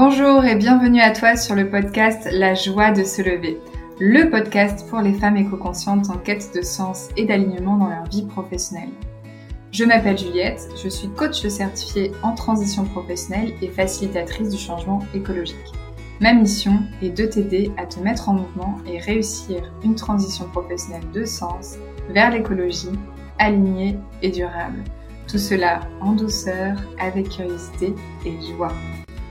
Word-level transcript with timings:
Bonjour 0.00 0.44
et 0.44 0.54
bienvenue 0.54 1.00
à 1.00 1.10
toi 1.10 1.34
sur 1.34 1.56
le 1.56 1.68
podcast 1.68 2.28
La 2.30 2.54
joie 2.54 2.92
de 2.92 3.02
se 3.02 3.20
lever, 3.20 3.58
le 3.98 4.30
podcast 4.30 4.88
pour 4.88 5.00
les 5.00 5.12
femmes 5.12 5.36
éco-conscientes 5.36 6.08
en 6.08 6.18
quête 6.18 6.54
de 6.54 6.62
sens 6.62 7.08
et 7.16 7.24
d'alignement 7.24 7.76
dans 7.76 7.88
leur 7.88 8.04
vie 8.04 8.24
professionnelle. 8.24 8.92
Je 9.72 9.84
m'appelle 9.84 10.16
Juliette, 10.16 10.68
je 10.80 10.88
suis 10.88 11.08
coach 11.08 11.44
certifiée 11.48 12.12
en 12.22 12.32
transition 12.36 12.84
professionnelle 12.84 13.54
et 13.60 13.66
facilitatrice 13.66 14.50
du 14.50 14.56
changement 14.56 15.00
écologique. 15.14 15.56
Ma 16.20 16.32
mission 16.32 16.78
est 17.02 17.10
de 17.10 17.26
t'aider 17.26 17.72
à 17.76 17.84
te 17.84 17.98
mettre 17.98 18.28
en 18.28 18.34
mouvement 18.34 18.76
et 18.86 19.00
réussir 19.00 19.64
une 19.82 19.96
transition 19.96 20.44
professionnelle 20.44 21.10
de 21.12 21.24
sens 21.24 21.74
vers 22.10 22.30
l'écologie, 22.30 22.96
alignée 23.40 23.98
et 24.22 24.30
durable. 24.30 24.84
Tout 25.26 25.38
cela 25.38 25.80
en 26.00 26.12
douceur, 26.12 26.76
avec 27.00 27.30
curiosité 27.30 27.96
et 28.24 28.36
joie. 28.56 28.72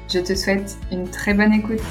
Je 0.09 0.19
te 0.19 0.33
souhaite 0.33 0.77
une 0.89 1.09
très 1.09 1.33
bonne 1.33 1.51
écoute. 1.51 1.81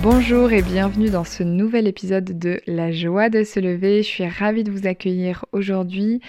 Bonjour 0.00 0.50
et 0.50 0.62
bienvenue 0.62 1.10
dans 1.10 1.24
ce 1.24 1.42
nouvel 1.42 1.86
épisode 1.86 2.38
de 2.38 2.58
La 2.66 2.90
joie 2.90 3.28
de 3.28 3.44
se 3.44 3.60
lever. 3.60 4.02
Je 4.02 4.08
suis 4.08 4.26
ravie 4.26 4.64
de 4.64 4.70
vous 4.70 4.86
accueillir 4.86 5.44
aujourd'hui 5.52 6.22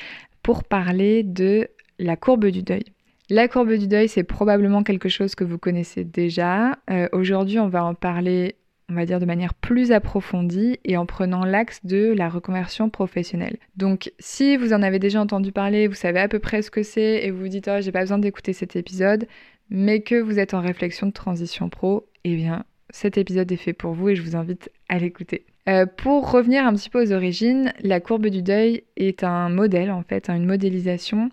pour 0.43 0.65
parler 0.65 1.23
de 1.23 1.69
la 1.99 2.17
courbe 2.17 2.47
du 2.47 2.63
deuil. 2.63 2.83
La 3.29 3.47
courbe 3.47 3.71
du 3.71 3.87
deuil, 3.87 4.09
c'est 4.09 4.23
probablement 4.23 4.83
quelque 4.83 5.07
chose 5.07 5.35
que 5.35 5.45
vous 5.45 5.57
connaissez 5.57 6.03
déjà. 6.03 6.77
Euh, 6.89 7.07
aujourd'hui, 7.13 7.59
on 7.59 7.69
va 7.69 7.85
en 7.85 7.93
parler 7.93 8.57
on 8.89 8.93
va 8.93 9.05
dire 9.05 9.19
de 9.19 9.25
manière 9.25 9.53
plus 9.53 9.91
approfondie 9.91 10.79
et 10.85 10.97
en 10.97 11.05
prenant 11.05 11.43
l'axe 11.43 11.85
de 11.85 12.13
la 12.13 12.29
reconversion 12.29 12.89
professionnelle. 12.89 13.57
Donc 13.75 14.11
si 14.19 14.57
vous 14.57 14.73
en 14.73 14.81
avez 14.81 14.99
déjà 14.99 15.21
entendu 15.21 15.51
parler, 15.51 15.87
vous 15.87 15.93
savez 15.93 16.19
à 16.19 16.27
peu 16.27 16.39
près 16.39 16.61
ce 16.61 16.71
que 16.71 16.83
c'est 16.83 17.25
et 17.25 17.31
vous 17.31 17.39
vous 17.39 17.47
dites 17.47 17.69
oh 17.71 17.81
j'ai 17.81 17.91
pas 17.91 18.01
besoin 18.01 18.17
d'écouter 18.17 18.53
cet 18.53 18.75
épisode, 18.75 19.27
mais 19.69 20.01
que 20.01 20.15
vous 20.15 20.39
êtes 20.39 20.53
en 20.53 20.61
réflexion 20.61 21.07
de 21.07 21.13
transition 21.13 21.69
pro, 21.69 22.07
eh 22.23 22.35
bien 22.35 22.63
cet 22.89 23.17
épisode 23.17 23.51
est 23.51 23.57
fait 23.57 23.73
pour 23.73 23.93
vous 23.93 24.09
et 24.09 24.15
je 24.15 24.21
vous 24.21 24.35
invite 24.35 24.71
à 24.87 24.97
l'écouter. 24.97 25.45
Euh, 25.67 25.85
pour 25.85 26.31
revenir 26.31 26.65
un 26.65 26.73
petit 26.73 26.89
peu 26.89 27.01
aux 27.03 27.11
origines, 27.11 27.73
la 27.81 27.99
courbe 27.99 28.27
du 28.27 28.41
deuil 28.41 28.83
est 28.95 29.25
un 29.25 29.49
modèle, 29.49 29.91
en 29.91 30.01
fait, 30.01 30.29
une 30.29 30.45
modélisation 30.45 31.29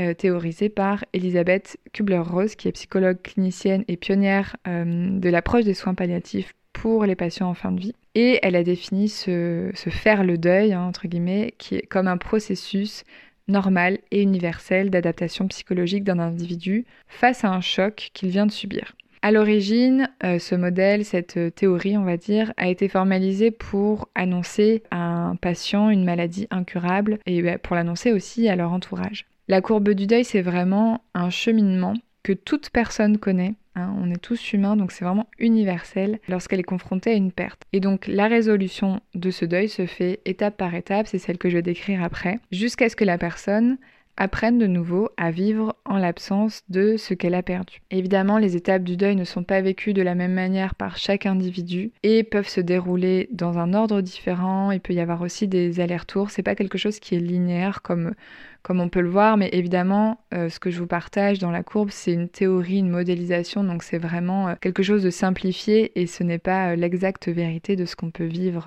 euh, 0.00 0.12
théorisée 0.12 0.68
par 0.68 1.04
Elisabeth 1.12 1.78
Kubler-Ross, 1.92 2.56
qui 2.56 2.66
est 2.66 2.72
psychologue 2.72 3.22
clinicienne 3.22 3.84
et 3.86 3.96
pionnière 3.96 4.56
euh, 4.66 5.20
de 5.20 5.28
l'approche 5.28 5.64
des 5.64 5.74
soins 5.74 5.94
palliatifs 5.94 6.55
pour 6.76 7.06
les 7.06 7.16
patients 7.16 7.48
en 7.48 7.54
fin 7.54 7.72
de 7.72 7.80
vie. 7.80 7.94
Et 8.14 8.38
elle 8.42 8.54
a 8.54 8.62
défini 8.62 9.08
ce, 9.08 9.70
faire 9.74 10.24
le 10.24 10.36
deuil, 10.36 10.74
hein, 10.74 10.82
entre 10.82 11.08
guillemets, 11.08 11.54
qui 11.56 11.76
est 11.76 11.86
comme 11.86 12.06
un 12.06 12.18
processus 12.18 13.04
normal 13.48 13.98
et 14.10 14.22
universel 14.22 14.90
d'adaptation 14.90 15.48
psychologique 15.48 16.04
d'un 16.04 16.18
individu 16.18 16.84
face 17.08 17.44
à 17.44 17.50
un 17.50 17.62
choc 17.62 18.10
qu'il 18.12 18.28
vient 18.28 18.44
de 18.44 18.52
subir. 18.52 18.92
À 19.22 19.32
l'origine, 19.32 20.10
euh, 20.22 20.38
ce 20.38 20.54
modèle, 20.54 21.04
cette 21.04 21.54
théorie, 21.54 21.96
on 21.96 22.04
va 22.04 22.18
dire, 22.18 22.52
a 22.58 22.68
été 22.68 22.88
formalisée 22.88 23.50
pour 23.50 24.08
annoncer 24.14 24.82
à 24.90 24.98
un 24.98 25.36
patient 25.36 25.88
une 25.88 26.04
maladie 26.04 26.46
incurable 26.50 27.18
et 27.24 27.40
bah, 27.40 27.56
pour 27.56 27.74
l'annoncer 27.74 28.12
aussi 28.12 28.48
à 28.48 28.56
leur 28.56 28.72
entourage. 28.72 29.26
La 29.48 29.62
courbe 29.62 29.90
du 29.90 30.06
deuil, 30.06 30.24
c'est 30.24 30.42
vraiment 30.42 31.02
un 31.14 31.30
cheminement 31.30 31.94
que 32.22 32.34
toute 32.34 32.68
personne 32.70 33.16
connaît 33.16 33.54
Hein, 33.76 33.94
on 34.00 34.10
est 34.10 34.20
tous 34.20 34.52
humains, 34.54 34.74
donc 34.74 34.90
c'est 34.90 35.04
vraiment 35.04 35.28
universel 35.38 36.18
lorsqu'elle 36.28 36.60
est 36.60 36.64
confrontée 36.64 37.10
à 37.10 37.14
une 37.14 37.30
perte. 37.30 37.62
Et 37.74 37.80
donc 37.80 38.06
la 38.06 38.26
résolution 38.26 39.00
de 39.14 39.30
ce 39.30 39.44
deuil 39.44 39.68
se 39.68 39.84
fait 39.86 40.20
étape 40.24 40.56
par 40.56 40.74
étape, 40.74 41.06
c'est 41.06 41.18
celle 41.18 41.38
que 41.38 41.50
je 41.50 41.56
vais 41.56 41.62
décrire 41.62 42.02
après, 42.02 42.38
jusqu'à 42.50 42.88
ce 42.88 42.96
que 42.96 43.04
la 43.04 43.18
personne 43.18 43.76
apprenne 44.16 44.58
de 44.58 44.66
nouveau 44.66 45.10
à 45.16 45.30
vivre 45.30 45.76
en 45.84 45.98
l'absence 45.98 46.62
de 46.68 46.96
ce 46.96 47.14
qu'elle 47.14 47.34
a 47.34 47.42
perdu. 47.42 47.82
Évidemment, 47.90 48.38
les 48.38 48.56
étapes 48.56 48.82
du 48.82 48.96
deuil 48.96 49.14
ne 49.14 49.24
sont 49.24 49.44
pas 49.44 49.60
vécues 49.60 49.92
de 49.92 50.02
la 50.02 50.14
même 50.14 50.32
manière 50.32 50.74
par 50.74 50.96
chaque 50.96 51.26
individu 51.26 51.92
et 52.02 52.22
peuvent 52.22 52.48
se 52.48 52.60
dérouler 52.60 53.28
dans 53.30 53.58
un 53.58 53.74
ordre 53.74 54.00
différent. 54.00 54.70
Il 54.70 54.80
peut 54.80 54.94
y 54.94 55.00
avoir 55.00 55.20
aussi 55.20 55.48
des 55.48 55.80
allers-retours. 55.80 56.30
C'est 56.30 56.42
pas 56.42 56.54
quelque 56.54 56.78
chose 56.78 56.98
qui 56.98 57.14
est 57.14 57.20
linéaire 57.20 57.82
comme 57.82 58.14
comme 58.66 58.80
on 58.80 58.88
peut 58.88 59.00
le 59.00 59.08
voir, 59.08 59.36
mais 59.36 59.48
évidemment, 59.52 60.18
euh, 60.34 60.48
ce 60.48 60.58
que 60.58 60.72
je 60.72 60.80
vous 60.80 60.88
partage 60.88 61.38
dans 61.38 61.52
la 61.52 61.62
courbe, 61.62 61.90
c'est 61.92 62.12
une 62.12 62.28
théorie, 62.28 62.78
une 62.78 62.90
modélisation, 62.90 63.62
donc 63.62 63.84
c'est 63.84 63.96
vraiment 63.96 64.48
euh, 64.48 64.54
quelque 64.60 64.82
chose 64.82 65.04
de 65.04 65.10
simplifié 65.10 65.92
et 65.94 66.08
ce 66.08 66.24
n'est 66.24 66.40
pas 66.40 66.72
euh, 66.72 66.74
l'exacte 66.74 67.28
vérité 67.28 67.76
de 67.76 67.84
ce 67.84 67.94
qu'on 67.94 68.10
peut 68.10 68.24
vivre 68.24 68.66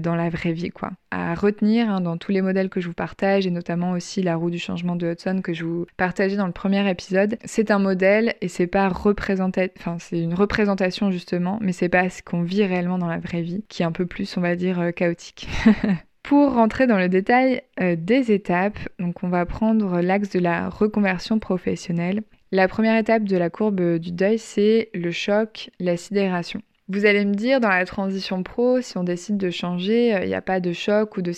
dans 0.00 0.14
la 0.14 0.30
vraie 0.30 0.54
vie. 0.54 0.70
Quoi. 0.70 0.92
À 1.10 1.34
retenir 1.34 1.90
hein, 1.90 2.00
dans 2.00 2.16
tous 2.16 2.32
les 2.32 2.40
modèles 2.40 2.70
que 2.70 2.80
je 2.80 2.88
vous 2.88 2.94
partage, 2.94 3.46
et 3.46 3.50
notamment 3.50 3.90
aussi 3.90 4.22
la 4.22 4.36
roue 4.36 4.48
du 4.48 4.58
changement 4.58 4.96
de 4.96 5.12
Hudson 5.12 5.42
que 5.44 5.52
je 5.52 5.66
vous 5.66 5.84
partageais 5.98 6.36
dans 6.36 6.46
le 6.46 6.52
premier 6.52 6.88
épisode, 6.88 7.36
c'est 7.44 7.70
un 7.70 7.78
modèle 7.78 8.36
et 8.40 8.48
c'est 8.48 8.68
pas 8.68 8.88
représentatif, 8.88 9.72
enfin 9.80 9.98
c'est 9.98 10.18
une 10.18 10.32
représentation 10.32 11.10
justement, 11.10 11.58
mais 11.60 11.72
c'est 11.72 11.90
pas 11.90 12.08
ce 12.08 12.22
qu'on 12.22 12.40
vit 12.40 12.64
réellement 12.64 12.96
dans 12.96 13.08
la 13.08 13.18
vraie 13.18 13.42
vie, 13.42 13.64
qui 13.68 13.82
est 13.82 13.86
un 13.86 13.92
peu 13.92 14.06
plus, 14.06 14.38
on 14.38 14.40
va 14.40 14.56
dire, 14.56 14.94
chaotique. 14.96 15.46
Pour 16.22 16.52
rentrer 16.52 16.86
dans 16.86 16.98
le 16.98 17.08
détail 17.08 17.62
euh, 17.80 17.96
des 17.98 18.30
étapes, 18.30 18.78
donc 18.98 19.22
on 19.22 19.28
va 19.28 19.46
prendre 19.46 20.00
l'axe 20.00 20.30
de 20.30 20.38
la 20.38 20.68
reconversion 20.68 21.38
professionnelle. 21.38 22.22
La 22.52 22.68
première 22.68 22.96
étape 22.96 23.24
de 23.24 23.36
la 23.36 23.50
courbe 23.50 23.98
du 23.98 24.12
deuil, 24.12 24.38
c'est 24.38 24.90
le 24.94 25.10
choc, 25.10 25.70
la 25.78 25.96
sidération. 25.96 26.62
Vous 26.88 27.06
allez 27.06 27.24
me 27.24 27.34
dire, 27.34 27.60
dans 27.60 27.68
la 27.68 27.84
transition 27.84 28.42
pro, 28.42 28.80
si 28.80 28.98
on 28.98 29.04
décide 29.04 29.36
de 29.36 29.50
changer, 29.50 30.14
euh, 30.14 30.24
il 30.24 30.28
n'y 30.28 30.34
a 30.34 30.42
pas 30.42 30.58
de 30.58 30.72
choc 30.72 31.16
ou 31.16 31.22
de, 31.22 31.32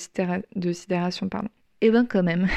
de 0.56 0.72
sidération, 0.72 1.28
pardon. 1.28 1.48
Eh 1.82 1.90
bien 1.90 2.06
quand 2.06 2.22
même. 2.22 2.48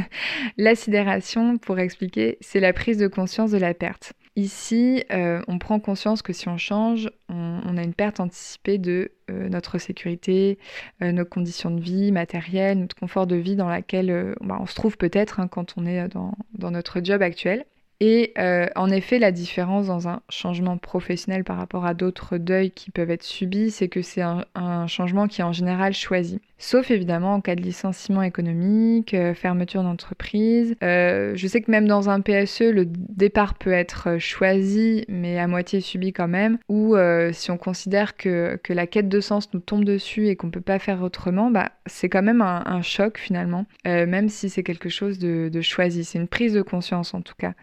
la 0.56 0.74
sidération, 0.74 1.58
pour 1.58 1.78
expliquer, 1.78 2.38
c'est 2.40 2.60
la 2.60 2.72
prise 2.72 2.98
de 2.98 3.06
conscience 3.06 3.52
de 3.52 3.58
la 3.58 3.74
perte. 3.74 4.14
Ici, 4.40 5.04
euh, 5.12 5.42
on 5.48 5.58
prend 5.58 5.80
conscience 5.80 6.22
que 6.22 6.32
si 6.32 6.48
on 6.48 6.56
change, 6.56 7.10
on, 7.28 7.76
a 7.76 7.82
une 7.82 7.92
perte 7.92 8.20
anticipée 8.20 8.78
de 8.78 9.12
euh, 9.30 9.50
notre 9.50 9.76
sécurité, 9.76 10.58
euh, 11.02 11.12
nos 11.12 11.26
conditions 11.26 11.70
de 11.70 11.78
vie 11.78 12.10
matérielles, 12.10 12.78
notre 12.78 12.96
confort 12.96 13.26
de 13.26 13.36
vie 13.36 13.54
dans 13.54 13.68
laquelle 13.68 14.34
bah, 14.40 14.56
on 14.58 14.64
se 14.64 14.74
trouve 14.74 14.96
peut-être 14.96 15.40
hein, 15.40 15.46
quand 15.46 15.74
on 15.76 15.84
est 15.84 16.08
dans, 16.08 16.32
notre 16.70 17.04
job 17.04 17.20
actuel. 17.20 17.66
Et 18.00 18.32
en 18.76 18.90
effet, 18.90 19.18
la 19.18 19.30
différence 19.30 19.88
dans 19.88 20.08
un 20.08 20.22
changement 20.30 20.78
professionnel 20.78 21.44
par 21.44 21.58
rapport 21.58 21.84
à 21.84 21.92
d'autres 21.92 22.38
deuils 22.38 22.70
qui 22.70 22.90
peuvent 22.90 23.10
être 23.10 23.22
subis, 23.24 23.70
c'est 23.70 23.88
que 23.88 24.00
c'est 24.00 24.22
un, 24.22 24.86
changement 24.86 25.28
qui 25.28 25.42
est 25.42 25.44
en 25.44 25.52
général 25.52 25.92
choisi 25.92 26.40
sauf 26.60 26.90
évidemment 26.90 27.34
en 27.34 27.40
cas 27.40 27.56
de 27.56 27.62
licenciement 27.62 28.22
économique, 28.22 29.14
euh, 29.14 29.34
fermeture 29.34 29.82
d'entreprise. 29.82 30.76
Euh, 30.82 31.32
je 31.34 31.46
sais 31.46 31.62
que 31.62 31.70
même 31.70 31.88
dans 31.88 32.10
un 32.10 32.20
PSE, 32.20 32.70
le 32.70 32.84
départ 32.86 33.54
peut 33.54 33.72
être 33.72 34.10
euh, 34.10 34.18
choisi, 34.18 35.04
mais 35.08 35.38
à 35.38 35.48
moitié 35.48 35.80
subi 35.80 36.12
quand 36.12 36.28
même, 36.28 36.58
ou 36.68 36.94
si 37.32 37.50
on 37.50 37.56
considère 37.56 38.16
que, 38.16 38.60
la 38.68 38.86
quête 38.86 39.08
de 39.08 39.20
sens 39.20 39.52
nous 39.54 39.60
tombe 39.60 39.84
dessus 39.84 40.28
et 40.28 40.36
qu'on 40.36 40.48
ne 40.48 40.52
peut 40.52 40.60
pas 40.60 40.78
faire 40.78 41.02
autrement, 41.02 41.50
bah, 41.50 41.72
c'est 41.86 42.10
quand 42.10 42.22
même 42.22 42.42
un, 42.42 42.82
choc 42.82 43.18
finalement, 43.18 43.64
même 43.84 44.28
si 44.28 44.50
c'est 44.50 44.62
quelque 44.62 44.90
chose 44.90 45.18
de, 45.18 45.60
choisi. 45.62 46.04
C'est 46.04 46.18
une 46.18 46.28
prise 46.28 46.52
de 46.52 46.62
conscience 46.62 47.14
en 47.14 47.22
tout 47.22 47.34
cas, 47.38 47.54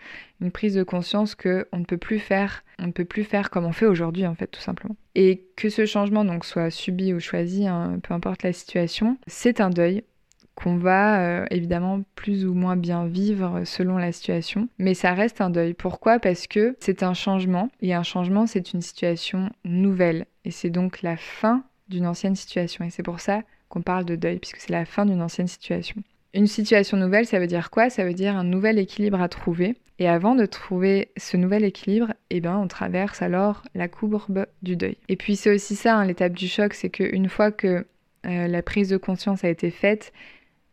une 0.42 0.52
prise 0.52 0.76
de 0.76 0.84
conscience 0.84 1.36
que 1.36 1.68
on 1.72 1.80
ne 1.80 1.86
peut 1.86 1.98
plus 1.98 2.20
faire, 2.20 2.64
on 2.80 2.88
ne 2.88 2.92
peut 2.92 3.06
plus 3.06 3.24
faire 3.24 3.50
comme 3.50 3.66
on 3.66 3.72
fait 3.72 3.86
aujourd'hui 3.86 4.28
en 4.28 4.36
fait 4.36 4.48
tout 4.48 4.62
simplement. 4.62 4.96
Et 5.16 5.46
que 5.56 5.70
ce 5.70 5.86
changement 5.86 6.26
donc 6.26 6.46
soit 6.46 6.70
subi 6.70 7.14
ou 7.14 7.20
choisi, 7.20 7.68
hein, 7.68 8.00
peu 8.04 8.14
importe 8.14 8.44
la 8.44 8.54
situation, 8.54 9.18
c'est 9.28 9.62
un 9.62 9.70
deuil 9.70 10.04
qu'on 10.58 10.78
va 10.78 11.22
euh, 11.22 11.46
évidemment 11.52 12.02
plus 12.16 12.46
ou 12.46 12.56
moins 12.56 12.76
bien 12.76 13.06
vivre 13.06 13.62
selon 13.64 13.98
la 13.98 14.12
situation, 14.12 14.70
mais 14.80 14.96
ça 14.96 15.14
reste 15.14 15.40
un 15.40 15.52
deuil. 15.52 15.76
Pourquoi? 15.76 16.18
Parce 16.18 16.48
que 16.48 16.76
c'est 16.80 17.04
un 17.04 17.14
changement, 17.14 17.70
et 17.80 17.94
un 17.94 18.02
changement 18.02 18.48
c'est 18.48 18.74
une 18.74 18.82
situation 18.82 19.52
nouvelle, 19.66 20.26
et 20.46 20.52
c'est 20.52 20.72
donc 20.72 21.04
la 21.04 21.16
fin 21.16 21.64
d'une 21.90 22.08
ancienne 22.08 22.36
situation, 22.36 22.86
et 22.86 22.90
c'est 22.90 23.04
pour 23.04 23.20
ça 23.20 23.44
qu'on 23.70 23.82
parle 23.82 24.06
de 24.06 24.16
deuil, 24.16 24.40
puisque 24.40 24.58
c'est 24.58 24.72
la 24.72 24.86
fin 24.86 25.06
d'une 25.06 25.22
ancienne 25.22 25.48
situation. 25.48 26.02
Une 26.38 26.46
situation 26.46 26.98
nouvelle, 26.98 27.26
ça 27.26 27.40
veut 27.40 27.48
dire 27.48 27.72
quoi? 27.72 27.90
Ça 27.90 28.06
veut 28.06 28.14
dire 28.14 28.38
un 28.38 28.44
nouvel 28.44 28.78
équilibre 28.78 29.20
à 29.20 29.28
trouver, 29.28 29.76
et 29.98 30.08
avant 30.08 30.36
de 30.36 30.46
trouver 30.46 31.10
ce 31.18 31.36
nouvel 31.36 31.64
équilibre, 31.64 32.14
eh 32.30 32.42
ben, 32.42 32.56
on 32.58 32.68
traverse 32.68 33.24
alors 33.24 33.64
la 33.74 33.88
courbe 33.88 34.46
du 34.62 34.76
deuil. 34.76 34.98
Et 35.10 35.16
puis 35.16 35.36
c'est 35.36 35.52
aussi 35.52 35.76
ça, 35.76 35.96
hein, 35.96 36.06
l'étape 36.06 36.34
du 36.34 36.48
choc, 36.48 36.76
c'est 36.76 36.92
qu'une 36.92 37.28
fois 37.28 37.52
que 37.52 37.88
euh, 38.28 38.48
la 38.48 38.62
prise 38.62 38.90
de 38.90 38.98
conscience 38.98 39.44
a 39.44 39.50
été 39.50 39.72
faite, 39.72 40.14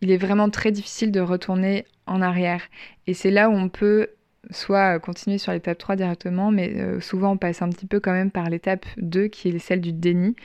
il 0.02 0.10
est 0.10 0.18
vraiment 0.18 0.50
très 0.50 0.70
difficile 0.70 1.10
de 1.10 1.20
retourner 1.20 1.86
en 2.06 2.20
arrière. 2.20 2.60
Et 3.06 3.14
c'est 3.14 3.30
là 3.30 3.48
où 3.48 3.54
on 3.54 3.70
peut 3.70 4.08
soit 4.50 4.98
continuer 4.98 5.38
sur 5.38 5.52
l'étape 5.52 5.78
3 5.78 5.96
directement, 5.96 6.50
mais 6.50 6.72
euh, 6.76 7.00
souvent 7.00 7.32
on 7.32 7.36
passe 7.36 7.62
un 7.62 7.68
petit 7.68 7.86
peu 7.86 8.00
quand 8.00 8.12
même 8.12 8.30
par 8.30 8.48
l'étape 8.50 8.86
2 8.98 9.28
qui 9.28 9.48
est 9.48 9.58
celle 9.58 9.80
du 9.80 9.92
déni. 9.92 10.36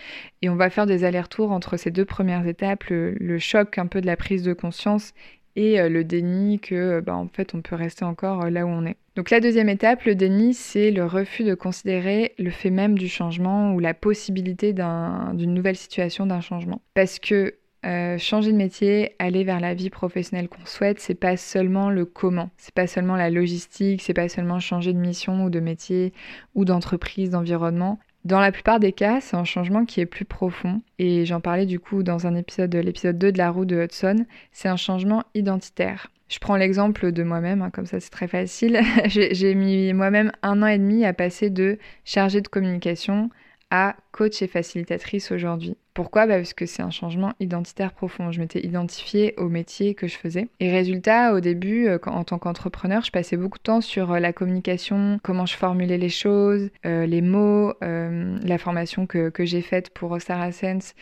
Et 0.41 0.49
on 0.49 0.55
va 0.55 0.69
faire 0.69 0.85
des 0.85 1.03
allers-retours 1.03 1.51
entre 1.51 1.77
ces 1.77 1.91
deux 1.91 2.05
premières 2.05 2.47
étapes, 2.47 2.85
le 2.89 3.39
choc 3.39 3.77
un 3.77 3.87
peu 3.87 4.01
de 4.01 4.07
la 4.07 4.15
prise 4.15 4.43
de 4.43 4.53
conscience 4.53 5.13
et 5.55 5.79
euh, 5.79 5.89
le 5.89 6.03
déni 6.03 6.59
que 6.59 7.01
bah, 7.01 7.15
en 7.15 7.27
fait 7.27 7.53
on 7.53 7.61
peut 7.61 7.75
rester 7.75 8.05
encore 8.05 8.45
euh, 8.45 8.49
là 8.49 8.65
où 8.65 8.69
on 8.69 8.85
est. 8.85 8.95
Donc 9.15 9.29
la 9.29 9.41
deuxième 9.41 9.67
étape, 9.67 10.05
le 10.05 10.15
déni, 10.15 10.53
c'est 10.53 10.91
le 10.91 11.05
refus 11.05 11.43
de 11.43 11.53
considérer 11.53 12.33
le 12.37 12.49
fait 12.49 12.69
même 12.69 12.97
du 12.97 13.09
changement 13.09 13.73
ou 13.73 13.79
la 13.79 13.93
possibilité 13.93 14.71
d'une 14.71 15.53
nouvelle 15.53 15.75
situation, 15.75 16.25
d'un 16.25 16.39
changement. 16.39 16.81
Parce 16.93 17.19
que 17.19 17.55
euh, 17.85 18.17
changer 18.17 18.51
de 18.51 18.57
métier, 18.57 19.15
aller 19.19 19.43
vers 19.43 19.59
la 19.59 19.73
vie 19.73 19.89
professionnelle 19.89 20.49
qu'on 20.49 20.65
souhaite, 20.65 20.99
c'est 20.99 21.15
pas 21.15 21.37
seulement 21.37 21.89
le 21.89 22.05
comment, 22.05 22.49
c'est 22.57 22.73
pas 22.73 22.87
seulement 22.87 23.15
la 23.15 23.29
logistique, 23.29 24.01
c'est 24.01 24.13
pas 24.13 24.27
seulement 24.27 24.59
changer 24.59 24.91
de 24.91 24.99
mission 24.99 25.45
ou 25.45 25.49
de 25.49 25.61
métier 25.61 26.13
ou 26.55 26.65
d'entreprise, 26.65 27.29
d'environnement. 27.29 27.99
Dans 28.25 28.41
la 28.41 28.51
plupart 28.51 28.81
des 28.81 28.91
cas, 28.91 29.21
c'est 29.21 29.37
un 29.37 29.45
changement 29.45 29.85
qui 29.85 30.01
est 30.01 30.05
plus 30.05 30.25
profond 30.25 30.81
et 30.97 31.25
j'en 31.25 31.39
parlais 31.39 31.65
du 31.65 31.79
coup 31.79 32.03
dans 32.03 32.27
un 32.27 32.35
épisode, 32.35 32.75
l'épisode 32.75 33.17
2 33.17 33.31
de 33.31 33.37
la 33.37 33.49
roue 33.49 33.63
de 33.63 33.81
Hudson, 33.81 34.25
c'est 34.51 34.67
un 34.67 34.75
changement 34.75 35.23
identitaire. 35.33 36.11
Je 36.27 36.37
prends 36.37 36.57
l'exemple 36.57 37.13
de 37.13 37.23
moi-même, 37.23 37.61
hein, 37.61 37.71
comme 37.71 37.85
ça 37.85 38.01
c'est 38.01 38.11
très 38.11 38.27
facile. 38.27 38.81
J'ai 39.05 39.55
mis 39.55 39.93
moi-même 39.93 40.33
un 40.43 40.61
an 40.61 40.67
et 40.67 40.77
demi 40.77 41.05
à 41.05 41.13
passer 41.13 41.49
de 41.49 41.79
chargée 42.03 42.41
de 42.41 42.49
communication 42.49 43.29
à 43.71 43.95
coach 44.11 44.41
et 44.41 44.47
facilitatrice 44.47 45.31
aujourd'hui. 45.31 45.77
Pourquoi? 45.93 46.27
Bah 46.27 46.37
Parce 46.37 46.53
que 46.53 46.65
c'est 46.65 46.81
un 46.81 46.91
changement 46.91 47.33
identitaire 47.39 47.91
profond. 47.91 48.31
Je 48.31 48.39
m'étais 48.39 48.65
identifiée 48.65 49.33
au 49.37 49.49
métier 49.49 49.95
que 49.95 50.07
je 50.07 50.15
faisais. 50.15 50.47
Et 50.59 50.71
résultat, 50.71 51.33
au 51.33 51.41
début, 51.41 51.87
euh, 51.87 51.99
en 52.05 52.23
tant 52.23 52.37
qu'entrepreneur, 52.39 53.03
je 53.03 53.11
passais 53.11 53.35
beaucoup 53.35 53.57
de 53.57 53.63
temps 53.63 53.81
sur 53.81 54.13
euh, 54.13 54.19
la 54.19 54.31
communication, 54.31 55.19
comment 55.23 55.45
je 55.45 55.55
formulais 55.55 55.97
les 55.97 56.09
choses, 56.09 56.69
euh, 56.85 57.05
les 57.05 57.21
mots, 57.21 57.73
la 57.81 58.57
formation 58.57 59.05
que, 59.07 59.29
que 59.29 59.45
j'ai 59.45 59.61
faite 59.61 59.89
pour 59.89 60.21
Sarah 60.21 60.51
Sense, 60.51 60.93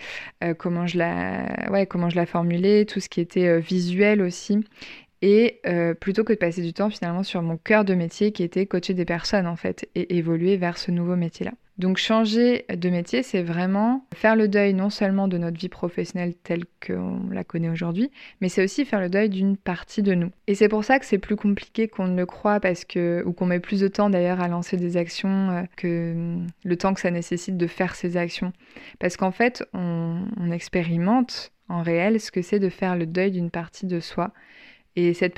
comment, 0.57 0.87
je 0.87 0.97
la, 0.97 1.69
ouais, 1.69 1.85
comment 1.85 2.09
je 2.09 2.15
la 2.15 2.25
formulais, 2.25 2.85
tout 2.85 2.99
ce 2.99 3.09
qui 3.09 3.21
était 3.21 3.59
visuel 3.59 4.21
aussi 4.21 4.65
et 5.21 5.61
plutôt 5.99 6.23
que 6.23 6.33
de 6.33 6.37
passer 6.37 6.61
du 6.61 6.73
temps 6.73 6.89
finalement 6.89 7.23
sur 7.23 7.41
mon 7.41 7.57
cœur 7.57 7.85
de 7.85 7.93
métier 7.93 8.31
qui 8.31 8.43
était 8.43 8.65
coacher 8.65 8.93
des 8.93 9.05
personnes 9.05 9.47
en 9.47 9.55
fait 9.55 9.89
et 9.95 10.17
évoluer 10.17 10.57
vers 10.57 10.77
ce 10.77 10.91
nouveau 10.91 11.15
métier-là. 11.15 11.53
Donc 11.77 11.97
changer 11.97 12.65
de 12.75 12.89
métier, 12.89 13.21
c'est 13.21 13.43
vraiment 13.43 14.03
faire 14.15 14.35
le 14.35 14.47
deuil 14.47 14.73
non 14.73 14.89
seulement 14.89 15.27
de 15.27 15.37
notre 15.37 15.59
vie 15.59 15.69
professionnelle 15.69 16.33
telle 16.33 16.65
qu'on 16.85 17.29
la 17.31 17.43
connaît 17.43 17.69
aujourd'hui, 17.69 18.09
mais 18.41 18.49
c'est 18.49 18.63
aussi 18.63 18.83
faire 18.83 18.99
le 18.99 19.09
deuil 19.09 19.29
d'une 19.29 19.57
partie 19.57 20.01
de 20.01 20.15
nous. 20.15 20.31
Et 20.47 20.55
c'est 20.55 20.69
pour 20.69 20.83
ça 20.83 20.97
que 20.97 21.05
c'est 21.05 21.19
plus 21.19 21.35
compliqué 21.35 21.87
qu'on 21.87 22.07
ne 22.07 22.17
le 22.17 22.25
croit 22.25 22.59
parce 22.59 22.83
que 22.83 23.21
ou 23.27 23.33
qu'on 23.33 23.45
met 23.45 23.59
plus 23.59 23.79
de 23.79 23.87
temps 23.87 24.09
d'ailleurs 24.09 24.41
à 24.41 24.47
lancer 24.47 24.75
des 24.75 24.97
actions 24.97 25.51
euh, 25.51 25.63
que 25.75 26.37
le 26.63 26.77
temps 26.77 26.95
que 26.95 26.99
ça 26.99 27.11
nécessite 27.11 27.57
de 27.57 27.67
faire 27.67 27.93
ces 27.93 28.17
actions. 28.17 28.53
Parce 28.97 29.15
qu'en 29.15 29.31
fait, 29.31 29.63
on 29.73 30.51
expérimente 30.51 31.51
en 31.69 31.83
réel 31.83 32.19
ce 32.19 32.31
que 32.31 32.41
c'est 32.41 32.59
de 32.59 32.69
faire 32.69 32.95
le 32.95 33.05
deuil 33.05 33.31
d'une 33.31 33.51
partie 33.51 33.85
de 33.85 33.99
soi 33.99 34.33
et 34.99 35.13
cette, 35.13 35.35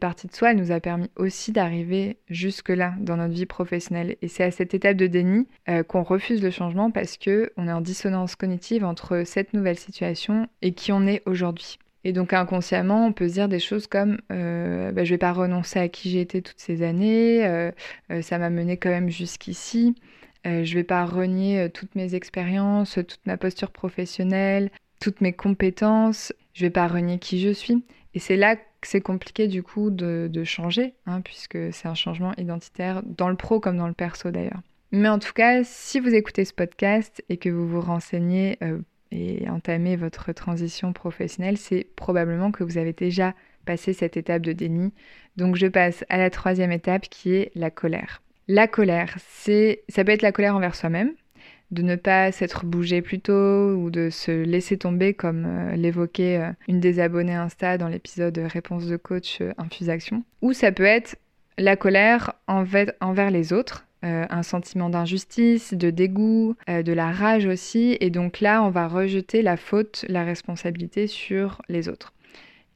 partie 0.00 0.26
de 0.26 0.34
soi, 0.34 0.52
elle 0.52 0.56
nous 0.56 0.72
a 0.72 0.80
permis 0.80 1.10
aussi 1.16 1.52
d'arriver 1.52 2.16
jusque-là 2.30 2.94
dans 2.98 3.18
notre 3.18 3.34
vie 3.34 3.44
professionnelle. 3.44 4.16
Et 4.22 4.28
c'est 4.28 4.44
à 4.44 4.50
cette 4.50 4.72
étape 4.72 4.96
de 4.96 5.06
déni 5.06 5.46
euh, 5.68 5.82
qu'on 5.82 6.02
refuse 6.02 6.42
le 6.42 6.50
changement 6.50 6.90
parce 6.90 7.18
qu'on 7.18 7.68
est 7.68 7.72
en 7.72 7.82
dissonance 7.82 8.36
cognitive 8.36 8.84
entre 8.84 9.24
cette 9.26 9.52
nouvelle 9.52 9.78
situation 9.78 10.48
et 10.62 10.72
qui 10.72 10.92
on 10.92 11.06
est 11.06 11.22
aujourd'hui. 11.26 11.78
Et 12.04 12.12
donc 12.12 12.32
inconsciemment, 12.32 13.04
on 13.04 13.12
peut 13.12 13.26
se 13.28 13.34
dire 13.34 13.48
des 13.48 13.58
choses 13.58 13.88
comme 13.88 14.18
euh, 14.30 14.92
bah, 14.92 15.02
je 15.02 15.10
vais 15.10 15.18
pas 15.18 15.32
renoncer 15.32 15.80
à 15.80 15.88
qui 15.88 16.08
j'ai 16.08 16.20
été 16.20 16.40
toutes 16.40 16.60
ces 16.60 16.82
années, 16.82 17.44
euh, 17.44 17.72
euh, 18.12 18.22
ça 18.22 18.38
m'a 18.38 18.48
mené 18.48 18.76
quand 18.76 18.90
même 18.90 19.10
jusqu'ici, 19.10 19.96
je 20.44 20.72
vais 20.74 20.84
pas 20.84 21.04
renier 21.04 21.68
toutes 21.74 21.96
mes 21.96 22.14
expériences, 22.14 22.92
toute 22.92 23.18
ma 23.26 23.36
posture 23.36 23.72
professionnelle, 23.72 24.70
toutes 25.00 25.20
mes 25.20 25.32
compétences, 25.32 26.32
je 26.54 26.64
vais 26.64 26.70
pas 26.70 26.86
renier 26.86 27.18
qui 27.18 27.40
je 27.40 27.50
suis. 27.50 27.82
Et 28.14 28.20
c'est 28.20 28.36
là 28.36 28.54
c'est 28.82 29.00
compliqué 29.00 29.48
du 29.48 29.62
coup 29.62 29.90
de, 29.90 30.44
changer, 30.44 30.94
hein, 31.06 31.20
puisque 31.20 31.58
c'est 31.72 31.88
un 31.88 31.94
changement 31.94 32.32
identitaire 32.36 33.02
dans 33.04 33.28
le 33.28 33.36
pro 33.36 33.60
comme 33.60 33.76
dans 33.76 33.88
le 33.88 33.94
perso 33.94 34.30
d'ailleurs. 34.30 34.60
Mais 34.92 35.08
en 35.08 35.18
tout 35.18 35.32
cas, 35.32 35.62
si 35.64 36.00
vous 36.00 36.14
écoutez 36.14 36.44
ce 36.44 36.54
podcast 36.54 37.24
et 37.28 37.36
que 37.36 37.48
vous 37.48 37.66
vous 37.68 37.80
renseignez 37.80 38.58
euh, 38.62 38.78
et 39.10 39.48
entamez 39.48 39.96
votre 39.96 40.32
transition 40.32 40.92
professionnelle, 40.92 41.56
c'est 41.56 41.88
probablement 41.96 42.52
que 42.52 42.64
vous 42.64 42.78
avez 42.78 42.92
déjà 42.92 43.34
passé 43.64 43.92
cette 43.92 44.16
étape 44.16 44.42
de 44.42 44.52
déni. 44.52 44.92
Donc 45.36 45.56
je 45.56 45.66
passe 45.66 46.04
à 46.08 46.18
la 46.18 46.30
troisième 46.30 46.72
étape 46.72 47.08
qui 47.08 47.34
est 47.34 47.50
la 47.54 47.70
colère. 47.70 48.22
La 48.48 48.68
colère, 48.68 49.16
c'est 49.18 49.82
ça 49.88 50.04
peut 50.04 50.12
être 50.12 50.22
la 50.22 50.32
colère 50.32 50.54
envers 50.54 50.76
soi-même, 50.76 51.12
de 51.70 51.82
ne 51.82 51.96
pas 51.96 52.30
s'être 52.32 52.64
bougé 52.64 53.02
plus 53.02 53.20
tôt 53.20 53.74
ou 53.74 53.90
de 53.90 54.10
se 54.10 54.30
laisser 54.30 54.76
tomber 54.76 55.14
comme 55.14 55.44
euh, 55.46 55.76
l'évoquait 55.76 56.38
euh, 56.38 56.52
une 56.68 56.80
des 56.80 57.00
abonnées 57.00 57.34
Insta 57.34 57.78
dans 57.78 57.88
l'épisode 57.88 58.38
Réponse 58.38 58.86
de 58.86 58.96
coach 58.96 59.38
euh, 59.40 59.52
Infuse 59.58 59.90
Action. 59.90 60.22
Ou 60.42 60.52
ça 60.52 60.72
peut 60.72 60.84
être 60.84 61.16
la 61.58 61.76
colère 61.76 62.34
envers 62.46 63.30
les 63.30 63.54
autres, 63.54 63.86
un 64.02 64.42
sentiment 64.42 64.90
d'injustice, 64.90 65.72
de 65.72 65.88
dégoût, 65.88 66.54
de 66.68 66.92
la 66.92 67.10
rage 67.10 67.46
aussi. 67.46 67.96
Et 68.00 68.10
donc 68.10 68.40
là, 68.40 68.62
on 68.62 68.68
va 68.68 68.88
rejeter 68.88 69.40
la 69.40 69.56
faute, 69.56 70.04
la 70.10 70.22
responsabilité 70.22 71.06
sur 71.06 71.62
les 71.70 71.88
autres. 71.88 72.12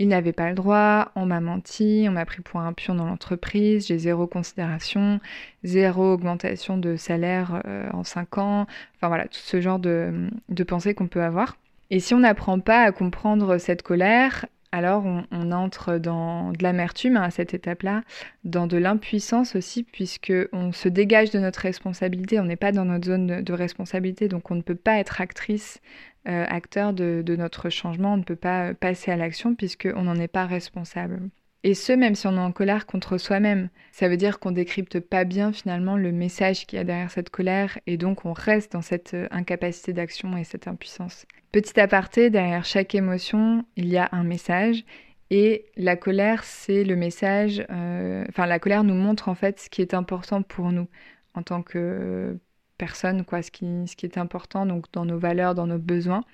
Il 0.00 0.08
n'avait 0.08 0.32
pas 0.32 0.48
le 0.48 0.54
droit, 0.54 1.12
on 1.14 1.26
m'a 1.26 1.40
menti, 1.40 2.06
on 2.08 2.12
m'a 2.12 2.24
pris 2.24 2.40
pour 2.40 2.58
un 2.58 2.72
pion 2.72 2.94
dans 2.94 3.04
l'entreprise, 3.04 3.86
j'ai 3.86 3.98
zéro 3.98 4.26
considération, 4.26 5.20
zéro 5.62 6.14
augmentation 6.14 6.78
de 6.78 6.96
salaire 6.96 7.60
euh, 7.66 7.86
en 7.92 8.02
5 8.02 8.38
ans, 8.38 8.66
enfin 8.96 9.08
voilà, 9.08 9.24
tout 9.24 9.42
ce 9.42 9.60
genre 9.60 9.78
de, 9.78 10.30
de 10.48 10.64
pensées 10.64 10.94
qu'on 10.94 11.06
peut 11.06 11.22
avoir. 11.22 11.58
Et 11.90 12.00
si 12.00 12.14
on 12.14 12.20
n'apprend 12.20 12.60
pas 12.60 12.82
à 12.82 12.92
comprendre 12.92 13.58
cette 13.58 13.82
colère, 13.82 14.46
alors 14.72 15.04
on, 15.04 15.52
entre 15.52 15.98
dans 15.98 16.52
de 16.52 16.62
l'amertume 16.62 17.16
à 17.16 17.30
cette 17.30 17.54
étape-là, 17.54 18.02
dans 18.44 18.66
de 18.66 18.76
l'impuissance 18.76 19.56
aussi, 19.56 19.82
puisque 19.82 20.32
on 20.52 20.72
se 20.72 20.88
dégage 20.88 21.30
de 21.30 21.40
notre 21.40 21.60
responsabilité, 21.60 22.38
on 22.40 22.44
n'est 22.44 22.56
pas 22.56 22.72
dans 22.72 22.84
notre 22.84 23.06
zone 23.06 23.42
de 23.42 23.52
responsabilité, 23.52 24.28
donc 24.28 24.50
on 24.50 24.54
ne 24.54 24.62
peut 24.62 24.74
pas 24.74 24.98
être 24.98 25.20
actrice 25.20 25.80
euh, 26.28 26.44
acteur 26.48 26.92
de, 26.92 27.24
notre 27.36 27.70
changement, 27.70 28.14
on 28.14 28.18
ne 28.18 28.22
peut 28.22 28.36
pas 28.36 28.68
euh, 28.68 28.74
passer 28.74 29.10
à 29.10 29.16
l'action 29.16 29.54
puisqu'on 29.54 30.02
n'en 30.02 30.16
est 30.16 30.28
pas 30.28 30.46
responsable. 30.46 31.30
Et 31.62 31.74
ce, 31.74 31.92
même 31.92 32.14
si 32.14 32.26
on 32.26 32.36
est 32.36 32.40
en 32.40 32.52
colère 32.52 32.86
contre 32.86 33.18
soi-même. 33.18 33.68
Ça 33.92 34.08
veut 34.08 34.16
dire 34.16 34.38
qu'on 34.38 34.50
décrypte 34.50 35.00
pas 35.00 35.24
bien 35.24 35.52
finalement 35.52 35.96
le 35.96 36.12
message 36.12 36.66
qu'il 36.66 36.78
y 36.78 36.80
a 36.80 36.84
derrière 36.84 37.10
cette 37.10 37.30
colère 37.30 37.78
et 37.86 37.96
donc 37.96 38.24
on 38.24 38.32
reste 38.32 38.72
dans 38.72 38.82
cette 38.82 39.14
euh, 39.14 39.28
incapacité 39.30 39.92
d'action 39.92 40.36
et 40.36 40.44
cette 40.44 40.68
impuissance. 40.68 41.26
Petit 41.52 41.78
aparté, 41.80 42.30
derrière 42.30 42.64
chaque 42.64 42.94
émotion, 42.94 43.64
il 43.76 43.88
y 43.88 43.96
a 43.96 44.08
un 44.12 44.22
message 44.22 44.84
et 45.30 45.66
la 45.76 45.96
colère, 45.96 46.44
c'est 46.44 46.84
le 46.84 46.96
message, 46.96 47.60
enfin 47.70 48.46
la 48.46 48.58
colère 48.58 48.82
nous 48.82 48.94
montre 48.94 49.28
en 49.28 49.36
fait 49.36 49.60
ce 49.60 49.70
qui 49.70 49.80
est 49.80 49.94
important 49.94 50.42
pour 50.42 50.72
nous 50.72 50.88
en 51.34 51.42
tant 51.42 51.62
que 51.62 52.36
personne, 52.80 53.26
quoi, 53.26 53.42
ce 53.42 53.50
qui, 53.50 53.66
ce 53.86 53.94
qui 53.94 54.06
est 54.06 54.16
important, 54.16 54.64
donc 54.64 54.86
dans 54.92 55.04
nos 55.04 55.18
valeurs, 55.18 55.54
dans 55.54 55.66
nos 55.66 55.78
besoins. 55.78 56.24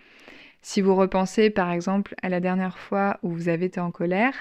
Si 0.63 0.81
vous 0.81 0.95
repensez 0.95 1.51
par 1.51 1.73
exemple 1.73 2.15
à 2.23 2.29
la 2.29 2.39
dernière 2.39 2.79
fois 2.79 3.19
où 3.23 3.31
vous 3.31 3.49
avez 3.49 3.67
été 3.67 3.81
en 3.81 3.91
colère, 3.91 4.35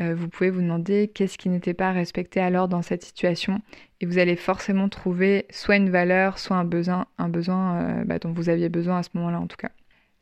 euh, 0.00 0.14
vous 0.14 0.28
pouvez 0.28 0.50
vous 0.50 0.60
demander 0.60 1.08
qu'est-ce 1.08 1.38
qui 1.38 1.48
n'était 1.48 1.74
pas 1.74 1.90
respecté 1.92 2.38
alors 2.40 2.68
dans 2.68 2.82
cette 2.82 3.02
situation 3.02 3.62
et 4.00 4.06
vous 4.06 4.18
allez 4.18 4.36
forcément 4.36 4.90
trouver 4.90 5.46
soit 5.50 5.76
une 5.76 5.90
valeur, 5.90 6.38
soit 6.38 6.56
un 6.56 6.64
besoin, 6.64 7.06
un 7.16 7.30
besoin 7.30 7.80
euh, 7.80 8.04
bah, 8.04 8.18
dont 8.18 8.32
vous 8.32 8.50
aviez 8.50 8.68
besoin 8.68 8.98
à 8.98 9.02
ce 9.02 9.10
moment-là 9.14 9.40
en 9.40 9.46
tout 9.46 9.56
cas. 9.56 9.70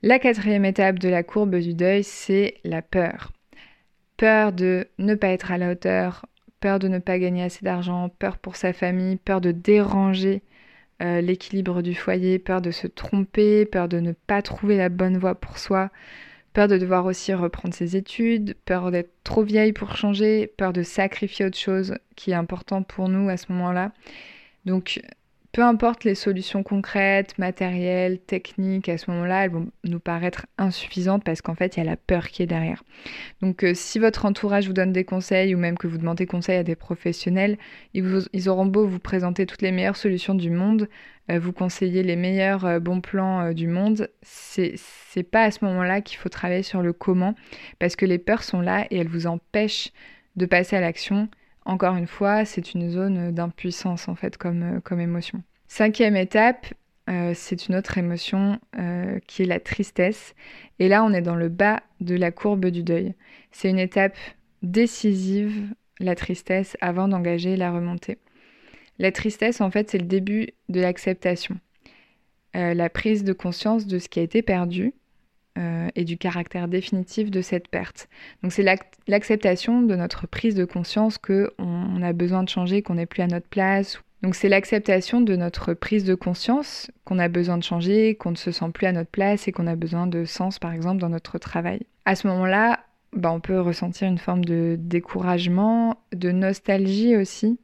La 0.03 0.21
quatrième 0.21 0.65
étape 0.65 0.99
de 1.01 1.09
la 1.09 1.25
courbe 1.25 1.57
du 1.57 1.75
deuil, 1.75 2.05
c'est 2.05 2.55
la 2.63 2.83
peur. 2.83 3.33
Peur 4.17 4.53
de 4.53 4.87
ne 4.99 5.15
pas 5.15 5.29
être 5.29 5.51
à 5.51 5.59
la 5.59 5.73
hauteur, 5.73 6.27
peur 6.61 6.79
de 6.79 6.89
ne 6.89 6.99
pas 6.99 7.19
gagner 7.19 7.43
assez 7.43 7.65
d'argent, 7.65 8.09
peur 8.09 8.39
pour 8.39 8.55
sa 8.55 8.73
famille, 8.73 9.17
peur 9.17 9.41
de 9.41 9.51
déranger 9.51 10.43
euh, 11.01 11.21
l'équilibre 11.21 11.83
du 11.83 11.95
foyer, 11.95 12.39
peur 12.39 12.61
de 12.61 12.71
se 12.71 12.87
tromper, 12.87 13.65
peur 13.65 13.89
de 13.89 14.01
ne 14.01 14.13
pas 14.13 14.43
trouver 14.43 14.77
la 14.77 14.89
bonne 14.89 15.17
voie 15.17 15.35
pour 15.35 15.59
soi, 15.59 15.91
peur 16.53 16.69
de 16.69 16.79
devoir 16.79 17.07
aussi 17.07 17.33
reprendre 17.33 17.75
ses 17.75 17.97
études, 17.97 18.55
peur 18.65 18.91
d'être 18.91 19.13
trop 19.25 19.43
vieille 19.43 19.73
pour 19.73 19.97
changer, 19.97 20.47
peur 20.47 20.73
de 20.73 20.83
sacrifier 20.83 21.47
autre 21.47 21.59
chose 21.59 21.97
qui 22.17 22.33
est 22.33 22.35
important 22.35 22.83
pour 22.83 23.09
nous 23.09 23.29
à 23.29 23.37
ce 23.37 23.53
moment-là. 23.53 23.93
Donc 24.67 25.01
peu 25.53 25.63
importe 25.63 26.05
les 26.05 26.15
solutions 26.15 26.63
concrètes, 26.63 27.37
matérielles, 27.39 28.21
techniques, 28.21 28.89
à 28.89 28.99
ce 28.99 29.11
moment-là, 29.11 29.45
elles 29.45 29.51
vont 29.51 29.69
nous 29.83 29.99
paraître 29.99 30.47
insuffisantes 30.59 31.25
parce 31.25 31.43
qu'en 31.43 31.57
fait, 31.57 31.77
il 31.77 31.81
y 31.81 31.83
a 31.83 31.87
la 31.87 31.97
peur 31.97 32.29
qui 32.29 32.43
est 32.43 32.47
derrière. 32.47 32.85
Donc, 33.43 33.65
euh, 33.65 33.73
si 33.75 33.99
votre 33.99 34.27
entourage 34.27 34.69
vous 34.69 34.73
donne 34.73 34.93
des 34.93 35.05
conseils 35.05 35.55
ou 35.55 35.59
même 35.59 35.77
que 35.77 35.89
vous 35.89 35.99
demandez 35.99 36.27
conseil 36.27 36.57
à 36.57 36.63
des 36.63 36.77
professionnels, 36.77 37.59
ils, 37.95 38.49
auront 38.49 38.67
beau 38.67 38.87
vous 38.87 39.01
présenter 39.01 39.45
toutes 39.45 39.63
les 39.63 39.73
meilleures 39.73 39.97
solutions 39.97 40.35
du 40.35 40.51
monde, 40.51 40.89
euh, 41.33 41.41
vous 41.41 41.53
conseiller 41.53 42.05
les 42.05 42.17
meilleurs 42.17 42.65
euh, 42.65 42.79
bons 42.79 43.01
plans 43.01 43.53
du 43.53 43.67
monde, 43.67 44.09
c'est 44.23 44.77
pas 45.33 45.43
à 45.43 45.51
ce 45.51 45.65
moment-là 45.65 46.01
qu'il 46.01 46.19
faut 46.19 46.29
travailler 46.29 46.63
sur 46.63 46.81
le 46.81 46.93
comment 46.93 47.35
parce 47.81 47.97
que 47.97 48.07
les 48.07 48.19
peurs 48.19 48.45
sont 48.45 48.61
là 48.61 48.87
et 48.91 48.99
elles 48.99 49.09
vous 49.09 49.27
empêchent 49.27 49.91
de 50.37 50.47
passer 50.47 50.77
à 50.77 50.81
l'action 50.81 51.29
encore 51.65 51.97
une 51.97 52.07
fois, 52.07 52.45
c'est 52.45 52.75
une 52.75 52.91
zone 52.91 53.33
d'impuissance 53.33 54.09
en 54.09 54.15
fait 54.15 54.37
comme, 54.37 54.63
euh, 54.63 54.81
comme 54.81 55.01
émotion. 55.01 55.43
Cinquième 55.69 56.17
étape, 56.17 56.67
euh, 57.09 57.33
c'est 57.35 57.69
une 57.69 57.77
autre 57.77 57.99
émotion 57.99 58.59
euh, 58.79 59.19
qui 59.27 59.43
est 59.43 59.47
la 59.47 59.61
tristesse. 59.61 60.35
Et 60.79 60.89
là, 60.89 61.05
on 61.05 61.13
est 61.13 61.23
dans 61.23 61.37
le 61.37 61.49
bas 61.49 61.83
de 62.01 62.17
la 62.17 62.31
courbe 62.31 62.67
du 62.67 62.83
deuil. 62.83 63.15
C'est 63.53 63.69
une 63.69 63.79
étape 63.79 64.17
décisive, 64.63 65.75
la 65.99 66.15
tristesse, 66.15 66.77
avant 66.81 67.09
d'engager 67.09 67.57
la 67.57 67.73
remontée. 67.73 68.19
La 68.99 69.13
tristesse, 69.13 69.61
en 69.61 69.71
fait, 69.71 69.91
c'est 69.91 69.99
le 69.99 70.07
début 70.07 70.49
de 70.69 70.81
l'acceptation. 70.81 71.57
la 72.53 72.91
prise 72.91 73.25
de 73.25 73.33
conscience 73.33 73.87
de 73.87 73.99
ce 73.99 74.09
qui 74.09 74.19
a 74.19 74.23
été 74.23 74.43
perdu 74.43 74.93
euh, 75.59 75.89
et 75.97 76.05
du 76.05 76.17
caractère 76.17 76.69
définitif 76.69 77.31
de 77.31 77.43
cette 77.43 77.69
perte. 77.69 78.09
Donc 78.43 78.53
c'est 78.53 78.65
l'acceptation 79.09 79.83
de 79.83 79.97
notre 79.97 80.27
prise 80.27 80.55
de 80.55 80.65
conscience 80.65 81.19
qu'on 81.19 81.49
on 81.59 82.03
a 82.03 82.13
besoin 82.13 82.43
de 82.43 82.49
changer, 82.49 82.83
qu'on 82.83 82.95
n'est 82.95 83.07
plus 83.07 83.23
à 83.23 83.27
notre 83.27 83.49
place. 83.49 84.01
Donc 84.23 84.35
c'est 84.35 84.49
l'acceptation 84.49 85.21
de 85.21 85.35
notre 85.35 85.75
prise 85.75 86.05
de 86.05 86.15
conscience 86.15 86.91
qu'on 87.05 87.19
a 87.19 87.29
besoin 87.29 87.59
de 87.59 87.65
changer, 87.65 88.15
qu'on 88.15 88.33
ne 88.33 88.37
se 88.37 88.53
sent 88.53 88.71
plus 88.73 88.87
à 88.87 88.93
notre 88.93 89.11
place 89.11 89.49
et 89.49 89.53
qu'on 89.53 89.67
a 89.67 89.77
besoin 89.77 90.07
de 90.07 90.25
sens 90.25 90.59
par 90.59 90.73
exemple 90.73 91.01
dans 91.01 91.09
notre 91.09 91.39
travail. 91.39 91.81
À 92.05 92.15
ce 92.15 92.29
moment-là, 92.29 92.81
bah, 93.13 93.33
on 93.33 93.41
peut 93.41 93.61
ressentir 93.61 94.07
une 94.07 94.19
forme 94.19 94.45
de 94.45 94.77
découragement, 94.79 96.01
de 96.13 96.31
nostalgie 96.31 97.17
aussi, 97.17 97.59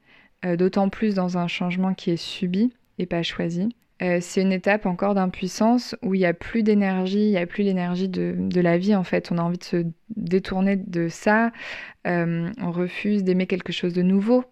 euh, 0.44 0.56
d'autant 0.56 0.88
plus 0.88 1.14
dans 1.14 1.38
un 1.38 1.46
changement 1.46 1.94
qui 1.94 2.10
est 2.10 2.16
subi 2.16 2.72
et 2.98 3.06
pas 3.06 3.22
choisi. 3.22 3.68
Euh, 4.02 4.18
c'est 4.20 4.42
une 4.42 4.52
étape 4.52 4.84
encore 4.84 5.14
d'impuissance 5.14 5.96
où 6.02 6.14
il 6.14 6.18
n'y 6.18 6.26
a 6.26 6.34
plus 6.34 6.62
d'énergie, 6.62 7.28
il 7.28 7.30
n'y 7.30 7.38
a 7.38 7.46
plus 7.46 7.64
l'énergie 7.64 8.08
de, 8.08 8.60
la 8.60 8.76
vie 8.76 8.94
en 8.94 9.04
fait. 9.04 9.32
On 9.32 9.38
a 9.38 9.42
envie 9.42 9.58
de 9.58 9.64
se 9.64 9.86
détourner 10.16 10.76
de 10.76 11.08
ça. 11.08 11.50
Euh, 12.06 12.50
on 12.60 12.70
refuse 12.70 13.24
d'aimer 13.24 13.46
quelque 13.46 13.72
chose 13.72 13.94
de 13.94 14.02
nouveau. 14.02 14.44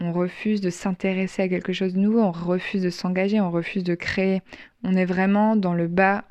On 0.00 0.12
refuse 0.12 0.60
de 0.60 0.70
s'intéresser 0.70 1.42
à 1.42 1.48
quelque 1.48 1.72
chose 1.72 1.94
de 1.94 1.98
nouveau. 1.98 2.20
On 2.20 2.32
refuse 2.32 2.82
de 2.82 2.90
s'engager. 2.90 3.40
On 3.40 3.50
refuse 3.50 3.84
de 3.84 3.94
créer. 3.94 4.40
On 4.82 4.94
est 4.94 5.04
vraiment 5.04 5.56
dans 5.56 5.74
le 5.74 5.88
bas 5.88 6.24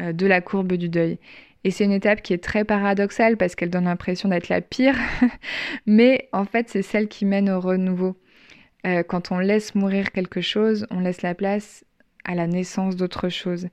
euh, 0.00 0.12
de 0.12 0.26
la 0.26 0.40
courbe 0.40 0.74
du 0.74 0.88
deuil. 0.88 1.18
Et 1.64 1.70
c'est 1.70 1.84
une 1.84 1.92
étape 1.92 2.22
qui 2.22 2.32
est 2.32 2.42
très 2.42 2.64
paradoxale 2.64 3.36
parce 3.36 3.54
qu'elle 3.54 3.70
donne 3.70 3.84
l'impression 3.84 4.30
d'être 4.30 4.48
la 4.48 4.62
pire. 4.62 4.96
Mais 5.86 6.28
en 6.32 6.46
fait, 6.46 6.70
c'est 6.70 6.82
celle 6.82 7.08
qui 7.08 7.26
mène 7.26 7.50
au 7.50 7.60
renouveau. 7.60 8.16
quand 9.08 9.32
on 9.32 9.38
laisse 9.38 9.74
mourir 9.74 10.12
quelque 10.12 10.40
chose, 10.40 10.86
on 10.90 11.00
laisse 11.00 11.20
la 11.20 11.34
place 11.34 11.84
à 12.28 12.36
la 12.36 12.46
naissance 12.46 12.94
d'autre 12.94 13.28
chose. 13.28 13.68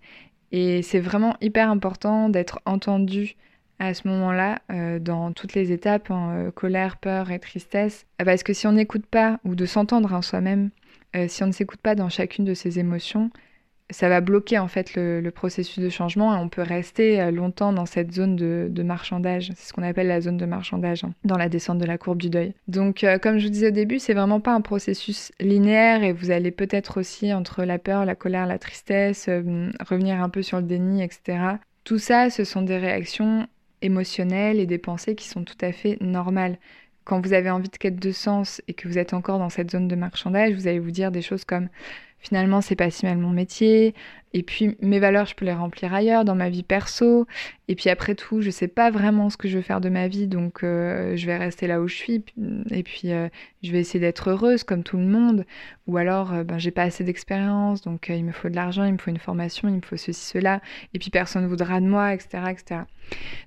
Et 0.51 0.81
c'est 0.81 0.99
vraiment 0.99 1.35
hyper 1.41 1.69
important 1.69 2.29
d'être 2.29 2.61
entendu 2.65 3.35
à 3.77 3.93
ce 3.93 4.07
moment-là, 4.07 4.61
euh, 4.71 4.99
dans 4.99 5.33
toutes 5.33 5.53
les 5.53 5.73
étapes, 5.73 6.09
hein, 6.09 6.31
euh, 6.31 6.51
colère, 6.51 6.95
peur 6.95 7.29
et 7.31 7.39
tristesse. 7.39 8.05
Parce 8.17 8.41
que 8.41 8.53
si 8.53 8.65
on 8.65 8.71
n'écoute 8.71 9.05
pas, 9.05 9.39
ou 9.43 9.53
de 9.55 9.65
s'entendre 9.65 10.13
en 10.13 10.21
soi-même, 10.21 10.69
euh, 11.15 11.27
si 11.27 11.43
on 11.43 11.47
ne 11.47 11.51
s'écoute 11.51 11.81
pas 11.81 11.93
dans 11.93 12.07
chacune 12.07 12.45
de 12.45 12.53
ces 12.53 12.79
émotions, 12.79 13.29
ça 13.91 14.09
va 14.09 14.19
bloquer 14.21 14.57
en 14.57 14.67
fait 14.67 14.95
le, 14.95 15.29
processus 15.29 15.79
de 15.79 15.89
changement 15.89 16.35
et 16.35 16.39
on 16.39 16.49
peut 16.49 16.61
rester 16.61 17.21
euh, 17.21 17.31
longtemps 17.31 17.73
dans 17.73 17.85
cette 17.85 18.11
zone 18.11 18.35
de, 18.35 18.83
marchandage. 18.83 19.51
C'est 19.55 19.69
ce 19.69 19.73
qu'on 19.73 19.83
appelle 19.83 20.07
la 20.07 20.21
zone 20.21 20.37
de 20.37 20.45
marchandage 20.45 21.03
hein, 21.03 21.13
dans 21.23 21.37
la 21.37 21.49
descente 21.49 21.79
de 21.79 21.85
la 21.85 21.97
courbe 21.97 22.21
du 22.21 22.29
deuil. 22.29 22.53
Donc, 22.67 23.03
euh, 23.03 23.17
comme 23.17 23.37
je 23.37 23.45
vous 23.45 23.51
disais 23.51 23.67
au 23.67 23.71
début, 23.71 23.99
c'est 23.99 24.13
vraiment 24.13 24.39
pas 24.39 24.53
un 24.53 24.61
processus 24.61 25.31
linéaire 25.39 26.03
et 26.03 26.13
vous 26.13 26.31
allez 26.31 26.51
peut-être 26.51 26.99
aussi 26.99 27.33
entre 27.33 27.63
la 27.63 27.77
peur, 27.77 28.05
la 28.05 28.15
colère, 28.15 28.45
la 28.47 28.57
tristesse, 28.57 29.27
euh, 29.27 29.69
revenir 29.87 30.21
un 30.21 30.29
peu 30.29 30.41
sur 30.41 30.57
le 30.57 30.63
déni, 30.63 31.03
etc. 31.03 31.39
Tout 31.83 31.99
ça, 31.99 32.29
ce 32.29 32.43
sont 32.43 32.61
des 32.61 32.77
réactions 32.77 33.47
émotionnelles 33.81 34.59
et 34.59 34.65
des 34.65 34.79
pensées 34.79 35.15
qui 35.15 35.27
sont 35.27 35.43
tout 35.43 35.57
à 35.61 35.71
fait 35.71 35.97
normales. 36.01 36.57
Quand 37.03 37.23
vous 37.23 37.33
avez 37.33 37.51
envie 37.51 37.69
de 37.69 37.77
quête 37.77 37.97
de 37.97 38.11
sens 38.11 38.63
et 38.67 38.73
que 38.73 38.87
vous 38.87 38.97
êtes 38.97 39.13
encore 39.13 39.37
dans 39.37 39.49
cette 39.49 39.69
zone 39.71 39.87
de 39.87 39.95
marchandage, 39.95 40.53
vous 40.53 40.67
allez 40.67 40.79
vous 40.79 40.91
dire 40.91 41.11
des 41.11 41.21
choses 41.21 41.45
comme 41.45 41.69
finalement 42.25 42.61
c'est 42.61 42.75
pas 42.75 42.89
si 42.89 43.05
mal 43.05 43.17
mon 43.17 43.29
métier. 43.29 43.93
Et 44.33 44.43
puis 44.43 44.75
mes 44.81 44.99
valeurs 44.99 45.27
je 45.27 45.35
peux 45.35 45.45
les 45.45 45.53
remplir 45.53 45.93
ailleurs 45.93 46.25
dans 46.25 46.35
ma 46.35 46.49
vie 46.49 46.63
perso. 46.63 47.25
Et 47.67 47.75
puis 47.75 47.89
après 47.89 48.15
tout 48.15 48.41
je 48.41 48.49
sais 48.49 48.67
pas 48.67 48.89
vraiment 48.89 49.29
ce 49.29 49.37
que 49.37 49.47
je 49.47 49.57
veux 49.57 49.61
faire 49.61 49.79
de 49.79 49.89
ma 49.89 50.07
vie. 50.07 50.27
Donc 50.27 50.63
euh, 50.63 51.15
je 51.15 51.25
vais 51.25 51.37
rester 51.37 51.67
là 51.67 51.79
où 51.81 51.87
je 51.87 51.95
suis. 51.95 52.25
Et 52.71 52.83
puis 52.83 53.13
euh, 53.13 53.29
je 53.63 53.71
vais 53.71 53.79
essayer 53.79 53.99
d'être 53.99 54.31
heureuse 54.31 54.63
comme 54.63 54.83
tout 54.83 54.97
le 54.97 55.05
monde. 55.05 55.45
Ou 55.87 55.97
alors 55.97 56.33
euh, 56.33 56.43
ben 56.43 56.57
j'ai 56.57 56.71
pas 56.71 56.83
assez 56.83 57.03
d'expérience. 57.03 57.81
Donc 57.81 58.07
il 58.09 58.25
me 58.25 58.31
faut 58.31 58.49
de 58.49 58.55
l'argent 58.55 58.83
il 58.83 58.93
me 58.93 58.97
faut 58.97 59.11
une 59.11 59.19
formation 59.19 59.69
il 59.69 59.75
me 59.75 59.81
faut 59.81 59.97
ceci 59.97 60.25
cela. 60.25 60.61
Et 60.93 60.99
puis 60.99 61.11
personne 61.11 61.43
ne 61.43 61.47
voudra 61.47 61.79
de 61.79 61.85
moi 61.85 62.13
etc 62.13 62.43
etc 62.49 62.81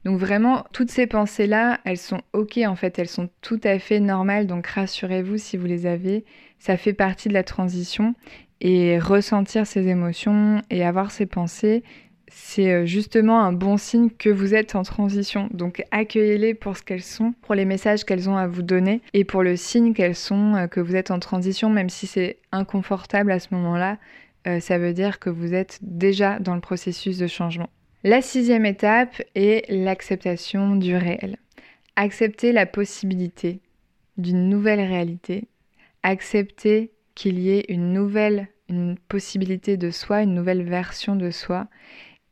donc 0.04 0.20
vraiment 0.20 0.64
toutes 0.72 0.90
ces 0.90 1.08
pensées 1.08 1.48
là 1.48 1.80
elles 1.84 1.98
sont 1.98 2.20
ok 2.32 2.58
en 2.58 2.76
fait. 2.76 2.98
Elles 2.98 3.08
sont 3.08 3.28
tout 3.42 3.60
à 3.64 3.78
fait 3.78 3.98
normales. 3.98 4.46
Donc 4.46 4.68
rassurez-vous 4.68 5.36
si 5.36 5.56
vous 5.56 5.66
les 5.66 5.86
avez 5.86 6.24
ça 6.58 6.76
fait 6.76 6.92
partie 6.92 7.28
de 7.28 7.34
la 7.34 7.44
transition 7.44 8.14
et 8.60 8.98
ressentir 8.98 9.66
ces 9.66 9.88
émotions 9.88 10.62
et 10.70 10.84
avoir 10.84 11.10
ces 11.10 11.26
pensées, 11.26 11.82
c'est 12.30 12.70
euh, 12.70 12.86
justement 12.86 13.40
un 13.40 13.52
bon 13.52 13.76
signe 13.76 14.10
que 14.10 14.28
vous 14.28 14.54
êtes 14.54 14.74
en 14.74 14.82
transition. 14.82 15.48
Donc 15.52 15.82
accueillez-les 15.90 16.54
pour 16.54 16.76
ce 16.76 16.82
qu'elles 16.82 17.02
sont, 17.02 17.32
pour 17.42 17.54
les 17.54 17.64
messages 17.64 18.04
qu'elles 18.04 18.28
ont 18.28 18.36
à 18.36 18.46
vous 18.46 18.62
donner 18.62 19.00
et 19.14 19.24
pour 19.24 19.42
le 19.42 19.56
signe 19.56 19.94
qu'elles 19.94 20.14
sont, 20.14 20.54
euh, 20.54 20.66
que 20.66 20.80
vous 20.80 20.96
êtes 20.96 21.10
en 21.10 21.18
transition, 21.18 21.70
même 21.70 21.88
si 21.88 22.06
c'est 22.06 22.38
inconfortable 22.52 23.32
à 23.32 23.38
ce 23.38 23.48
moment-là, 23.52 23.98
euh, 24.46 24.60
ça 24.60 24.78
veut 24.78 24.92
dire 24.92 25.18
que 25.18 25.30
vous 25.30 25.54
êtes 25.54 25.78
déjà 25.82 26.38
dans 26.38 26.54
le 26.54 26.60
processus 26.60 27.18
de 27.18 27.26
changement. 27.26 27.70
La 28.04 28.22
sixième 28.22 28.66
étape 28.66 29.20
est 29.34 29.68
l'acceptation 29.70 30.76
du 30.76 30.94
réel. 30.94 31.36
Accepter 31.96 32.52
la 32.52 32.66
possibilité 32.66 33.60
d'une 34.16 34.48
nouvelle 34.48 34.80
réalité. 34.80 35.48
Accepter 36.04 36.92
qu'il 37.18 37.40
y 37.40 37.50
ait 37.50 37.64
une 37.68 37.92
nouvelle 37.92 38.46
une 38.68 38.96
possibilité 39.08 39.76
de 39.76 39.90
soi, 39.90 40.22
une 40.22 40.34
nouvelle 40.34 40.62
version 40.62 41.16
de 41.16 41.30
soi. 41.30 41.66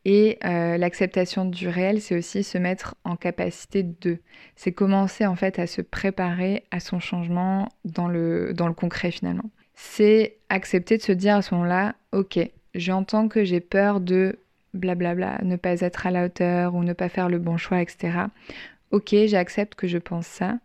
Et 0.04 0.38
euh, 0.44 0.76
l'acceptation 0.76 1.44
du 1.44 1.66
réel, 1.68 2.00
c'est 2.00 2.16
aussi 2.16 2.44
se 2.44 2.58
mettre 2.58 2.94
en 3.02 3.16
capacité 3.16 3.82
de. 3.82 4.18
C'est 4.54 4.70
commencer 4.70 5.26
en 5.26 5.34
fait 5.34 5.58
à 5.58 5.66
se 5.66 5.82
préparer 5.82 6.64
à 6.70 6.78
son 6.78 7.00
changement 7.00 7.68
dans 7.84 8.06
le, 8.06 8.52
dans 8.54 8.68
le 8.68 8.74
concret 8.74 9.10
finalement. 9.10 9.50
C'est 9.74 10.36
accepter 10.48 10.98
de 10.98 11.02
se 11.02 11.12
dire 11.12 11.34
à 11.34 11.42
ce 11.42 11.54
moment-là, 11.54 11.96
ok, 12.12 12.38
j'entends 12.76 13.26
que 13.26 13.42
j'ai 13.42 13.60
peur 13.60 14.00
de 14.00 14.38
blablabla, 14.72 15.40
ne 15.42 15.56
pas 15.56 15.80
être 15.80 16.06
à 16.06 16.12
la 16.12 16.26
hauteur 16.26 16.76
ou 16.76 16.84
ne 16.84 16.92
pas 16.92 17.08
faire 17.08 17.28
le 17.28 17.38
bon 17.38 17.56
choix, 17.56 17.80
etc. 17.80 18.18
Ok, 18.92 19.16
j'accepte 19.26 19.74
que 19.74 19.88
je 19.88 19.98
pense 19.98 20.26
ça. 20.26 20.58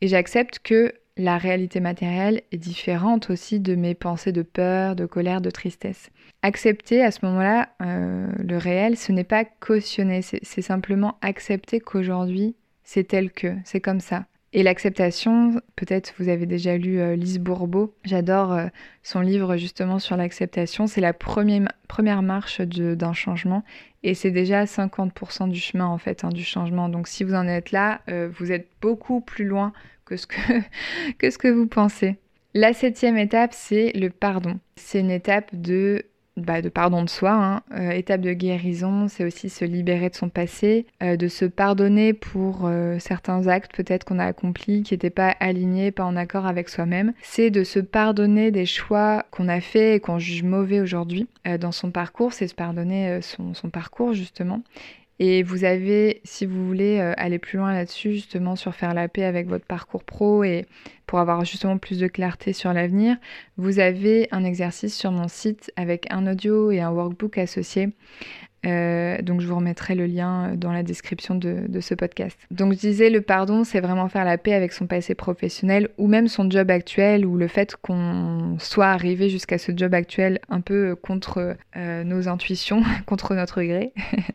Et 0.00 0.08
j'accepte 0.08 0.58
que 0.58 0.92
la 1.16 1.36
réalité 1.36 1.80
matérielle 1.80 2.42
est 2.52 2.58
différente 2.58 3.30
aussi 3.30 3.60
de 3.60 3.74
mes 3.74 3.94
pensées 3.94 4.32
de 4.32 4.42
peur, 4.42 4.96
de 4.96 5.06
colère, 5.06 5.40
de 5.40 5.50
tristesse. 5.50 6.10
Accepter 6.42 7.02
à 7.02 7.10
ce 7.10 7.24
moment-là 7.26 7.68
euh, 7.82 8.28
le 8.38 8.56
réel, 8.56 8.96
ce 8.96 9.12
n'est 9.12 9.24
pas 9.24 9.44
cautionner, 9.44 10.22
c'est 10.22 10.62
simplement 10.62 11.18
accepter 11.20 11.80
qu'aujourd'hui 11.80 12.56
c'est 12.84 13.04
tel 13.04 13.30
que, 13.30 13.54
c'est 13.64 13.80
comme 13.80 14.00
ça. 14.00 14.24
Et 14.54 14.62
l'acceptation, 14.62 15.62
peut-être 15.76 16.12
vous 16.18 16.28
avez 16.28 16.44
déjà 16.44 16.76
lu 16.76 16.98
euh, 16.98 17.14
Lise 17.14 17.38
Bourbeau, 17.38 17.94
j'adore 18.04 18.52
euh, 18.52 18.66
son 19.02 19.20
livre 19.20 19.56
justement 19.56 19.98
sur 19.98 20.16
l'acceptation, 20.16 20.86
c'est 20.86 21.00
la 21.00 21.12
première, 21.12 21.68
première 21.88 22.22
marche 22.22 22.60
d'un 22.60 23.12
changement 23.12 23.64
et 24.02 24.14
c'est 24.14 24.30
déjà 24.30 24.64
50% 24.64 25.48
du 25.48 25.60
chemin 25.60 25.86
en 25.86 25.96
fait, 25.96 26.24
hein, 26.24 26.30
du 26.30 26.44
changement. 26.44 26.88
Donc 26.88 27.06
si 27.06 27.22
vous 27.22 27.34
en 27.34 27.46
êtes 27.46 27.70
là, 27.70 28.00
vous 28.08 28.50
êtes 28.50 28.68
beaucoup 28.80 29.20
plus 29.20 29.44
loin 29.44 29.72
que 31.18 31.30
ce 31.30 31.38
que, 31.38 31.48
vous 31.48 31.66
pensez. 31.66 32.16
La 32.54 32.72
septième 32.72 33.16
étape, 33.16 33.52
c'est 33.54 33.92
le 33.94 34.10
pardon. 34.10 34.58
C'est 34.76 35.00
une 35.00 35.10
étape 35.10 35.48
de, 35.54 36.04
bah, 36.36 36.60
de 36.60 36.68
pardon 36.68 37.02
de 37.02 37.08
soi, 37.08 37.32
hein. 37.32 37.62
euh, 37.78 37.90
étape 37.90 38.20
de 38.20 38.32
guérison, 38.32 39.08
c'est 39.08 39.24
aussi 39.24 39.48
se 39.48 39.64
libérer 39.64 40.10
de 40.10 40.14
son 40.14 40.28
passé, 40.28 40.86
euh, 41.02 41.16
de 41.16 41.28
se 41.28 41.44
pardonner 41.44 42.12
pour 42.12 42.62
euh, 42.64 42.98
certains 42.98 43.46
actes 43.48 43.74
peut-être 43.74 44.04
qu'on 44.04 44.18
a 44.18 44.26
accomplis 44.26 44.82
qui 44.82 44.94
n'étaient 44.94 45.10
pas 45.10 45.34
alignés, 45.40 45.90
pas 45.90 46.04
en 46.04 46.16
accord 46.16 46.46
avec 46.46 46.68
soi-même. 46.68 47.14
C'est 47.22 47.50
de 47.50 47.64
se 47.64 47.78
pardonner 47.80 48.50
des 48.50 48.66
choix 48.66 49.24
qu'on 49.30 49.48
a 49.48 49.60
faits 49.60 49.96
et 49.96 50.00
qu'on 50.00 50.18
juge 50.18 50.42
mauvais 50.42 50.80
aujourd'hui 50.80 51.28
dans 51.60 51.72
son 51.72 51.90
parcours, 51.90 52.32
c'est 52.32 52.46
se 52.46 52.54
pardonner 52.54 53.20
son 53.22 53.70
parcours 53.70 54.12
justement. 54.12 54.62
Et 55.18 55.42
vous 55.42 55.64
avez, 55.64 56.20
si 56.24 56.46
vous 56.46 56.66
voulez 56.66 56.98
euh, 56.98 57.12
aller 57.16 57.38
plus 57.38 57.58
loin 57.58 57.72
là-dessus, 57.72 58.12
justement 58.12 58.56
sur 58.56 58.74
faire 58.74 58.94
la 58.94 59.08
paix 59.08 59.24
avec 59.24 59.46
votre 59.46 59.64
parcours 59.64 60.04
pro 60.04 60.42
et 60.42 60.66
pour 61.06 61.18
avoir 61.18 61.44
justement 61.44 61.78
plus 61.78 61.98
de 61.98 62.08
clarté 62.08 62.52
sur 62.52 62.72
l'avenir, 62.72 63.16
vous 63.56 63.78
avez 63.78 64.28
un 64.32 64.44
exercice 64.44 64.96
sur 64.96 65.12
mon 65.12 65.28
site 65.28 65.72
avec 65.76 66.06
un 66.10 66.26
audio 66.26 66.70
et 66.70 66.80
un 66.80 66.90
workbook 66.90 67.38
associé 67.38 67.90
euh, 68.64 69.20
donc 69.22 69.40
je 69.40 69.46
vous 69.46 69.56
remettrai 69.56 69.94
le 69.94 70.06
lien 70.06 70.54
dans 70.54 70.72
la 70.72 70.82
description 70.82 71.34
de, 71.34 71.80
ce 71.80 71.94
podcast. 71.94 72.38
Donc 72.50 72.74
je 72.74 72.78
disais, 72.78 73.10
le 73.10 73.20
pardon, 73.20 73.64
c'est 73.64 73.80
vraiment 73.80 74.08
faire 74.08 74.24
la 74.24 74.38
paix 74.38 74.54
avec 74.54 74.72
son 74.72 74.86
passé 74.86 75.14
professionnel 75.14 75.88
ou 75.98 76.06
même 76.06 76.28
son 76.28 76.48
job 76.48 76.70
actuel 76.70 77.26
ou 77.26 77.36
le 77.36 77.48
fait 77.48 77.74
qu'on 77.76 78.56
soit 78.58 78.86
arrivé 78.86 79.28
jusqu'à 79.28 79.58
ce 79.58 79.72
job 79.74 79.94
actuel 79.94 80.38
un 80.48 80.60
peu 80.60 80.94
contre 80.94 81.56
euh, 81.76 82.04
nos 82.04 82.28
intuitions, 82.28 82.82
contre 83.06 83.34
notre 83.34 83.62
gré. 83.62 83.92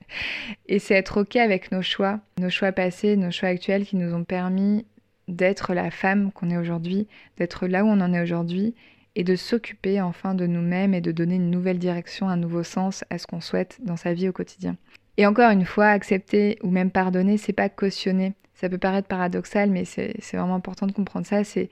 Et 0.67 0.79
c'est 0.79 0.95
être 0.95 1.21
OK 1.21 1.37
avec 1.37 1.71
nos 1.71 1.81
choix, 1.81 2.19
nos 2.39 2.49
choix 2.49 2.71
passés, 2.71 3.15
nos 3.15 3.31
choix 3.31 3.49
actuels 3.49 3.85
qui 3.85 3.95
nous 3.95 4.13
ont 4.13 4.23
permis 4.23 4.85
d'être 5.29 5.73
la 5.73 5.91
femme 5.91 6.31
qu'on 6.31 6.49
est 6.49 6.57
aujourd'hui, 6.57 7.07
d'être 7.37 7.67
là 7.67 7.83
où 7.83 7.87
on 7.87 8.01
en 8.01 8.13
est 8.13 8.21
aujourd'hui 8.21 8.75
et 9.17 9.23
de 9.23 9.35
s'occuper 9.35 9.99
enfin 9.99 10.35
de 10.35 10.45
nous-mêmes 10.45 10.93
et 10.93 11.01
de 11.01 11.11
donner 11.11 11.35
une 11.35 11.49
nouvelle 11.49 11.79
direction, 11.79 12.29
un 12.29 12.37
nouveau 12.37 12.63
sens 12.63 13.03
à 13.09 13.17
ce 13.17 13.25
qu'on 13.27 13.41
souhaite 13.41 13.79
dans 13.83 13.97
sa 13.97 14.13
vie 14.13 14.29
au 14.29 14.31
quotidien. 14.31 14.77
Et 15.17 15.25
encore 15.25 15.49
une 15.49 15.65
fois, 15.65 15.87
accepter 15.87 16.59
ou 16.61 16.69
même 16.69 16.91
pardonner, 16.91 17.37
c'est 17.37 17.51
pas 17.51 17.67
cautionner. 17.67 18.33
Ça 18.53 18.69
peut 18.69 18.77
paraître 18.77 19.07
paradoxal, 19.07 19.71
mais 19.71 19.85
c'est 19.85 20.13
vraiment 20.33 20.55
important 20.55 20.85
de 20.85 20.91
comprendre 20.91 21.25
ça. 21.25 21.43
C'est 21.43 21.69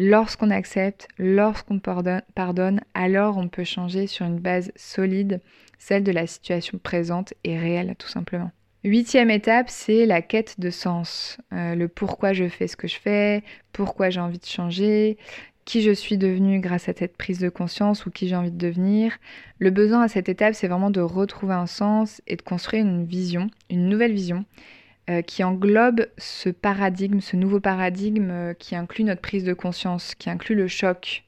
Lorsqu'on 0.00 0.50
accepte, 0.50 1.08
lorsqu'on 1.18 1.80
pardonne, 1.80 2.80
alors 2.94 3.36
on 3.36 3.48
peut 3.48 3.64
changer 3.64 4.06
sur 4.06 4.24
une 4.24 4.38
base 4.38 4.70
solide, 4.76 5.40
celle 5.76 6.04
de 6.04 6.12
la 6.12 6.28
situation 6.28 6.78
présente 6.78 7.34
et 7.42 7.58
réelle 7.58 7.96
tout 7.98 8.06
simplement. 8.06 8.52
Huitième 8.84 9.28
étape, 9.28 9.68
c'est 9.68 10.06
la 10.06 10.22
quête 10.22 10.60
de 10.60 10.70
sens. 10.70 11.38
Euh, 11.52 11.74
le 11.74 11.88
pourquoi 11.88 12.32
je 12.32 12.48
fais 12.48 12.68
ce 12.68 12.76
que 12.76 12.86
je 12.86 12.96
fais, 12.96 13.42
pourquoi 13.72 14.08
j'ai 14.08 14.20
envie 14.20 14.38
de 14.38 14.46
changer, 14.46 15.18
qui 15.68 15.82
je 15.82 15.90
suis 15.90 16.16
devenue 16.16 16.60
grâce 16.60 16.88
à 16.88 16.94
cette 16.94 17.18
prise 17.18 17.40
de 17.40 17.50
conscience 17.50 18.06
ou 18.06 18.10
qui 18.10 18.26
j'ai 18.26 18.34
envie 18.34 18.50
de 18.50 18.56
devenir. 18.56 19.18
Le 19.58 19.68
besoin 19.68 20.00
à 20.00 20.08
cette 20.08 20.30
étape, 20.30 20.54
c'est 20.54 20.66
vraiment 20.66 20.90
de 20.90 21.02
retrouver 21.02 21.52
un 21.52 21.66
sens 21.66 22.22
et 22.26 22.36
de 22.36 22.42
construire 22.42 22.86
une 22.86 23.04
vision, 23.04 23.50
une 23.68 23.90
nouvelle 23.90 24.14
vision 24.14 24.46
euh, 25.10 25.20
qui 25.20 25.44
englobe 25.44 26.06
ce 26.16 26.48
paradigme, 26.48 27.20
ce 27.20 27.36
nouveau 27.36 27.60
paradigme 27.60 28.30
euh, 28.30 28.54
qui 28.54 28.76
inclut 28.76 29.04
notre 29.04 29.20
prise 29.20 29.44
de 29.44 29.52
conscience, 29.52 30.14
qui 30.14 30.30
inclut 30.30 30.54
le 30.54 30.68
choc 30.68 31.24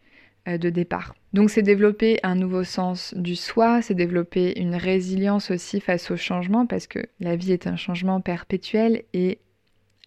euh, 0.49 0.56
de 0.56 0.70
départ. 0.70 1.14
Donc 1.35 1.50
c'est 1.50 1.61
développer 1.61 2.18
un 2.23 2.35
nouveau 2.35 2.64
sens 2.64 3.12
du 3.18 3.37
soi, 3.37 3.82
c'est 3.82 3.92
développer 3.92 4.59
une 4.59 4.75
résilience 4.75 5.50
aussi 5.50 5.82
face 5.82 6.11
au 6.11 6.16
changement 6.16 6.64
parce 6.64 6.87
que 6.87 7.00
la 7.20 7.37
vie 7.37 7.52
est 7.52 7.66
un 7.66 7.76
changement 7.76 8.23
perpétuel 8.23 9.02
et 9.12 9.38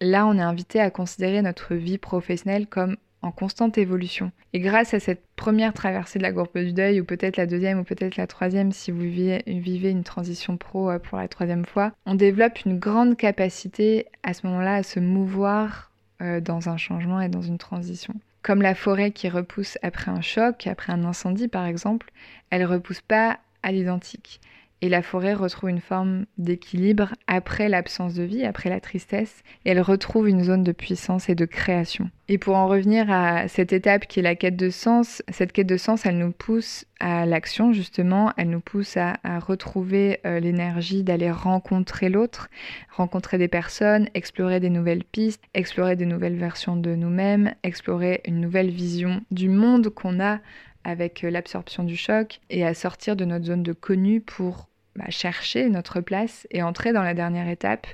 là 0.00 0.26
on 0.26 0.36
est 0.36 0.42
invité 0.42 0.80
à 0.80 0.90
considérer 0.90 1.40
notre 1.40 1.76
vie 1.76 1.98
professionnelle 1.98 2.66
comme 2.66 2.96
en 3.24 3.32
constante 3.32 3.78
évolution. 3.78 4.30
Et 4.52 4.60
grâce 4.60 4.94
à 4.94 5.00
cette 5.00 5.24
première 5.34 5.72
traversée 5.72 6.18
de 6.18 6.24
la 6.24 6.32
courbe 6.32 6.58
du 6.58 6.72
deuil, 6.72 7.00
ou 7.00 7.04
peut-être 7.04 7.36
la 7.36 7.46
deuxième, 7.46 7.80
ou 7.80 7.84
peut-être 7.84 8.16
la 8.16 8.26
troisième, 8.26 8.70
si 8.70 8.90
vous 8.90 9.00
vivez, 9.00 9.42
une 9.46 10.04
transition 10.04 10.56
pro 10.56 10.90
euh, 10.90 10.98
pour 10.98 11.18
la 11.18 11.28
troisième 11.28 11.64
fois, 11.64 11.92
on 12.06 12.14
développe 12.14 12.64
une 12.64 12.78
grande 12.78 13.16
capacité 13.16 14.06
à 14.22 14.34
ce 14.34 14.46
moment-là 14.46 14.74
à 14.76 14.82
se 14.82 15.00
mouvoir 15.00 15.90
euh, 16.20 16.40
dans 16.40 16.68
un 16.68 16.76
changement 16.76 17.20
et 17.20 17.28
dans 17.28 17.42
une 17.42 17.58
transition. 17.58 18.14
Comme 18.42 18.60
la 18.60 18.74
forêt 18.74 19.10
qui 19.10 19.30
repousse 19.30 19.78
après 19.82 20.10
un 20.10 20.20
choc, 20.20 20.66
après 20.66 20.92
un 20.92 21.04
incendie 21.04 21.48
par 21.48 21.64
exemple, 21.64 22.12
elle 22.50 22.66
repousse 22.66 23.00
pas 23.00 23.38
à 23.62 23.72
l'identique 23.72 24.40
et 24.80 24.88
la 24.88 25.02
forêt 25.02 25.34
retrouve 25.34 25.70
une 25.70 25.80
forme 25.80 26.26
d'équilibre 26.36 27.14
après 27.26 27.68
l'absence 27.68 28.14
de 28.14 28.22
vie, 28.22 28.44
après 28.44 28.68
la 28.68 28.80
tristesse, 28.80 29.42
et 29.64 29.70
elle 29.70 29.80
retrouve 29.80 30.28
une 30.28 30.44
zone 30.44 30.62
de 30.62 30.72
puissance 30.72 31.28
et 31.28 31.34
de 31.34 31.46
création. 31.46 32.10
Et 32.28 32.38
pour 32.38 32.56
en 32.56 32.68
revenir 32.68 33.10
à 33.10 33.48
cette 33.48 33.72
étape 33.72 34.06
qui 34.06 34.20
est 34.20 34.22
la 34.22 34.34
quête 34.34 34.56
de 34.56 34.70
sens, 34.70 35.22
cette 35.28 35.52
quête 35.52 35.66
de 35.66 35.76
sens, 35.76 36.06
elle 36.06 36.18
nous 36.18 36.32
pousse 36.32 36.86
à 37.00 37.26
l'action 37.26 37.72
justement, 37.72 38.32
elle 38.36 38.50
nous 38.50 38.60
pousse 38.60 38.96
à, 38.96 39.16
retrouver 39.40 40.20
euh, 40.24 40.40
l'énergie 40.40 41.02
d'aller 41.02 41.30
rencontrer 41.30 42.08
l'autre, 42.08 42.48
rencontrer 42.90 43.36
des 43.36 43.48
personnes, 43.48 44.08
explorer 44.14 44.60
des 44.60 44.70
nouvelles 44.70 45.04
pistes, 45.04 45.42
explorer 45.54 45.96
des 45.96 46.06
nouvelles 46.06 46.36
versions 46.36 46.76
de 46.76 46.94
nous-mêmes, 46.94 47.54
explorer 47.62 48.22
une 48.26 48.40
nouvelle 48.40 48.70
vision 48.70 49.20
du 49.30 49.48
monde 49.48 49.88
qu'on 49.90 50.20
a 50.20 50.40
avec 50.84 51.24
euh, 51.24 51.30
l'absorption 51.30 51.82
du 51.82 51.96
choc 51.96 52.40
et 52.50 52.64
à 52.64 52.74
sortir 52.74 53.16
de 53.16 53.24
notre 53.24 53.46
zone 53.46 53.62
de 53.62 53.72
connu 53.72 54.20
pour 54.20 54.68
bah, 54.96 55.06
chercher 55.08 55.68
notre 55.68 56.00
place 56.00 56.46
et 56.50 56.62
entrer 56.62 56.92
dans 56.92 57.02
la 57.02 57.14
dernière 57.14 57.48
étape, 57.48 57.86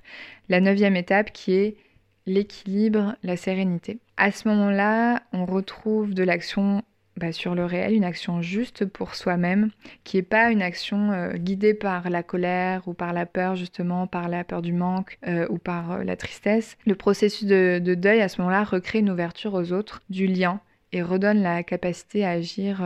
la 0.48 0.60
neuvième 0.60 0.96
étape 0.96 1.32
qui 1.32 1.54
est 1.54 1.76
l'équilibre, 2.26 3.16
la 3.22 3.36
sérénité. 3.36 3.98
À 4.16 4.32
ce 4.32 4.48
moment-là, 4.48 5.22
on 5.32 5.46
retrouve 5.46 6.14
de 6.14 6.22
l'action 6.22 6.82
bah, 7.16 7.32
sur 7.32 7.54
le 7.54 7.64
réel, 7.64 7.92
une 7.92 8.04
action 8.04 8.40
juste 8.40 8.86
pour 8.86 9.14
soi-même, 9.14 9.70
qui 10.04 10.16
n'est 10.16 10.22
pas 10.22 10.50
une 10.50 10.62
action 10.62 11.12
euh, 11.12 11.32
guidée 11.32 11.74
par 11.74 12.08
la 12.08 12.22
colère 12.22 12.86
ou 12.88 12.94
par 12.94 13.12
la 13.12 13.26
peur, 13.26 13.56
justement, 13.56 14.06
par 14.06 14.28
la 14.28 14.44
peur 14.44 14.62
du 14.62 14.72
manque 14.72 15.18
euh, 15.26 15.46
ou 15.50 15.58
par 15.58 16.04
la 16.04 16.16
tristesse. 16.16 16.78
Le 16.86 16.94
processus 16.94 17.46
de, 17.46 17.94
deuil, 17.94 18.22
à 18.22 18.28
ce 18.28 18.40
moment-là, 18.40 18.64
recrée 18.64 19.00
une 19.00 19.10
ouverture 19.10 19.54
aux 19.54 19.72
autres, 19.72 20.02
du 20.08 20.26
lien, 20.26 20.60
et 20.92 21.02
redonne 21.02 21.42
la 21.42 21.62
capacité 21.62 22.24
à 22.24 22.30
agir 22.30 22.82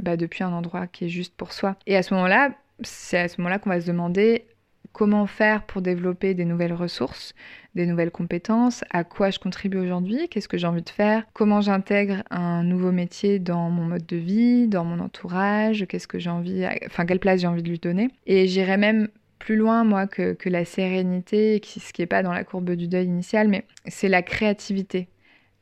bah, 0.00 0.16
depuis 0.16 0.44
un 0.44 0.52
endroit 0.52 0.86
qui 0.86 1.04
est 1.06 1.08
juste 1.08 1.34
pour 1.36 1.52
soi. 1.52 1.76
Et 1.86 1.96
à 1.96 2.02
ce 2.02 2.14
moment-là, 2.14 2.50
c'est 2.82 3.18
à 3.18 3.28
ce 3.28 3.40
moment-là 3.40 3.58
qu'on 3.58 3.70
va 3.70 3.80
se 3.80 3.86
demander 3.86 4.46
comment 4.92 5.26
faire 5.26 5.64
pour 5.64 5.82
développer 5.82 6.34
des 6.34 6.44
nouvelles 6.44 6.72
ressources, 6.72 7.34
des 7.74 7.86
nouvelles 7.86 8.10
compétences, 8.10 8.84
à 8.90 9.04
quoi 9.04 9.30
je 9.30 9.38
contribue 9.38 9.78
aujourd'hui, 9.78 10.28
qu'est-ce 10.28 10.48
que 10.48 10.58
j'ai 10.58 10.66
envie 10.66 10.82
de 10.82 10.90
faire, 10.90 11.24
comment 11.32 11.60
j'intègre 11.60 12.22
un 12.30 12.62
nouveau 12.62 12.92
métier 12.92 13.38
dans 13.38 13.70
mon 13.70 13.84
mode 13.84 14.06
de 14.06 14.16
vie, 14.16 14.68
dans 14.68 14.84
mon 14.84 15.00
entourage, 15.00 15.86
qu'est-ce 15.88 16.08
que 16.08 16.18
j'ai 16.18 16.30
envie, 16.30 16.66
enfin 16.86 17.06
quelle 17.06 17.20
place 17.20 17.40
j'ai 17.40 17.46
envie 17.46 17.62
de 17.62 17.70
lui 17.70 17.78
donner. 17.78 18.10
Et 18.26 18.46
j'irai 18.46 18.76
même 18.76 19.08
plus 19.38 19.56
loin, 19.56 19.82
moi, 19.82 20.06
que, 20.06 20.34
que 20.34 20.48
la 20.48 20.64
sérénité, 20.64 21.60
ce 21.64 21.92
qui 21.92 22.02
n'est 22.02 22.06
pas 22.06 22.22
dans 22.22 22.32
la 22.32 22.44
courbe 22.44 22.72
du 22.72 22.86
deuil 22.86 23.06
initial, 23.06 23.48
mais 23.48 23.64
c'est 23.86 24.08
la 24.08 24.22
créativité. 24.22 25.08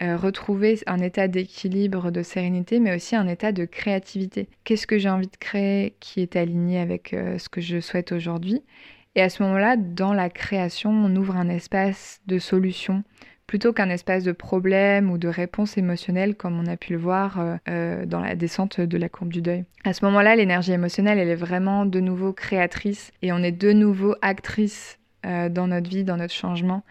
Euh, 0.03 0.17
retrouver 0.17 0.79
un 0.87 0.99
état 0.99 1.29
d'équilibre, 1.29 2.11
de 2.11 2.23
sérénité, 2.23 2.81
mais 2.81 2.97
aussi 2.97 3.17
un 3.17 3.29
état 3.29 3.53
de 3.53 3.67
créativité. 3.67 4.49
Qu'est-ce 4.65 4.87
que 4.87 4.97
j'ai 4.97 5.11
envie 5.11 5.27
de 5.27 5.37
créer 5.39 5.95
qui 6.01 6.23
est 6.23 6.37
aligné 6.37 6.81
avec 6.81 7.13
euh, 7.13 7.37
ce 7.37 7.51
que 7.51 7.61
je 7.61 7.81
souhaite 7.81 8.11
aujourd'hui? 8.11 8.63
Et 9.15 9.21
à 9.21 9.29
ce 9.29 9.43
moment-là, 9.43 9.77
dans 9.77 10.15
la 10.15 10.31
création, 10.31 10.91
on 10.91 11.15
ouvre 11.17 11.37
un 11.37 11.51
espace 11.51 12.23
de 12.27 12.39
solution 12.39 13.05
plutôt 13.47 13.75
qu'un 13.75 13.91
espace 13.91 14.25
de 14.25 14.33
problème 14.33 15.11
ou 15.11 15.19
de 15.19 15.29
réponse 15.29 15.77
émotionnelle 15.77 16.35
comme 16.35 16.59
on 16.59 16.67
a 16.67 16.79
pu 16.79 16.93
le 16.93 16.99
voir 16.99 17.59
euh, 17.69 18.07
dans 18.07 18.21
la 18.21 18.37
descente 18.37 18.81
de 18.81 18.97
la 18.97 19.11
courbe 19.11 19.33
du 19.33 19.43
deuil. 19.43 19.65
À 19.85 19.93
ce 19.93 20.03
moment-là, 20.07 20.35
l'énergie 20.35 20.73
émotionnelle, 20.73 21.19
elle 21.19 21.29
est 21.29 21.35
vraiment 21.35 21.85
de 21.85 22.01
nouveau 22.01 22.33
créatrice 22.33 23.13
et 23.21 23.33
on 23.33 23.39
est 23.39 23.53
de 23.53 23.73
nouveau 23.73 24.15
actrice 24.23 24.97
dans 25.23 25.67
notre 25.67 25.91
vie, 25.91 26.03
dans 26.03 26.17
notre 26.17 26.33
changement 26.33 26.83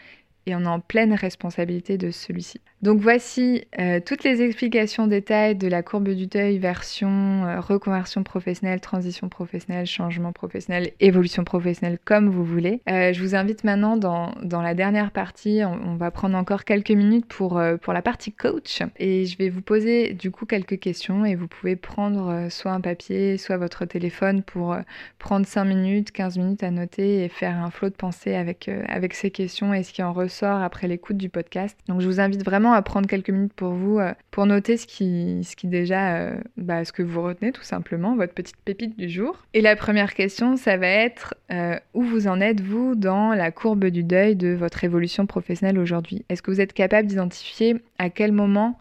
et 0.49 0.55
on 0.55 0.61
est 0.61 0.67
en 0.67 0.79
pleine 0.79 1.13
responsabilité 1.13 1.97
de 1.97 2.11
celui-ci. 2.11 2.59
Donc 2.81 3.01
voici 3.01 3.65
euh, 3.77 3.99
toutes 3.99 4.23
les 4.23 4.41
explications 4.41 5.05
détails 5.05 5.55
de 5.55 5.67
la 5.67 5.83
courbe 5.83 6.07
du 6.09 6.27
deuil 6.27 6.59
version 6.59 7.45
euh, 7.45 7.59
reconversion 7.59 8.23
professionnelle, 8.23 8.79
transition 8.79 9.27
professionnelle, 9.27 9.85
changement 9.85 10.31
professionnel, 10.31 10.91
évolution 11.01 11.43
professionnelle, 11.43 11.99
comme 12.05 12.29
vous 12.29 12.45
voulez. 12.45 12.81
Euh, 12.89 13.11
je 13.11 13.21
vous 13.21 13.35
invite 13.35 13.65
maintenant 13.65 13.97
dans, 13.97 14.33
dans 14.43 14.61
la 14.61 14.75
dernière 14.75 15.11
partie, 15.11 15.61
on, 15.65 15.97
va 15.97 16.09
prendre 16.09 16.37
encore 16.37 16.63
quelques 16.63 16.91
minutes 16.91 17.25
pour, 17.25 17.61
pour 17.81 17.91
la 17.91 18.01
partie 18.01 18.31
coach 18.31 18.81
et 18.97 19.25
je 19.25 19.37
vais 19.37 19.49
vous 19.49 19.61
poser 19.61 20.13
du 20.13 20.31
coup 20.31 20.45
quelques 20.45 20.79
questions 20.79 21.25
et 21.25 21.35
vous 21.35 21.47
pouvez 21.47 21.75
prendre 21.75 22.47
soit 22.49 22.71
un 22.71 22.79
papier, 22.79 23.37
soit 23.37 23.57
votre 23.57 23.83
téléphone 23.83 24.43
pour 24.43 24.77
prendre 25.17 25.45
5 25.45 25.65
minutes, 25.65 26.11
15 26.11 26.37
minutes 26.37 26.63
à 26.63 26.71
noter 26.71 27.25
et 27.25 27.27
faire 27.27 27.57
un 27.57 27.69
flot 27.69 27.89
de 27.89 27.95
pensée 27.95 28.35
avec, 28.35 28.69
avec 28.87 29.13
ces 29.13 29.31
questions 29.31 29.73
et 29.73 29.83
ce 29.83 29.91
qui 29.91 30.01
en 30.03 30.13
ressort 30.13 30.61
après 30.61 30.87
l'écoute 30.87 31.17
du 31.17 31.27
podcast. 31.27 31.77
Donc 31.89 31.99
je 31.99 32.05
vous 32.05 32.21
invite 32.21 32.45
vraiment 32.45 32.68
à 32.73 32.81
prendre 32.81 33.07
quelques 33.07 33.29
minutes 33.29 33.53
pour 33.53 33.71
vous, 33.71 33.99
euh, 33.99 34.13
pour 34.31 34.45
noter 34.45 34.77
ce 34.77 34.87
qui, 34.87 35.43
ce 35.43 35.55
qui 35.55 35.67
déjà, 35.67 36.15
euh, 36.15 36.35
bah, 36.57 36.85
ce 36.85 36.91
que 36.91 37.03
vous 37.03 37.21
retenez 37.21 37.51
tout 37.51 37.63
simplement, 37.63 38.15
votre 38.15 38.33
petite 38.33 38.57
pépite 38.57 38.97
du 38.97 39.09
jour. 39.09 39.37
Et 39.53 39.61
la 39.61 39.75
première 39.75 40.13
question, 40.13 40.55
ça 40.55 40.77
va 40.77 40.87
être 40.87 41.35
euh, 41.51 41.77
où 41.93 42.03
vous 42.03 42.27
en 42.27 42.41
êtes 42.41 42.61
vous 42.61 42.95
dans 42.95 43.33
la 43.33 43.51
courbe 43.51 43.85
du 43.85 44.03
deuil 44.03 44.35
de 44.35 44.49
votre 44.49 44.83
évolution 44.83 45.25
professionnelle 45.25 45.79
aujourd'hui? 45.79 46.25
Est-ce 46.29 46.41
que 46.41 46.51
vous 46.51 46.61
êtes 46.61 46.73
capable 46.73 47.07
d'identifier 47.07 47.81
à 47.97 48.09
quel 48.09 48.31
moment 48.31 48.79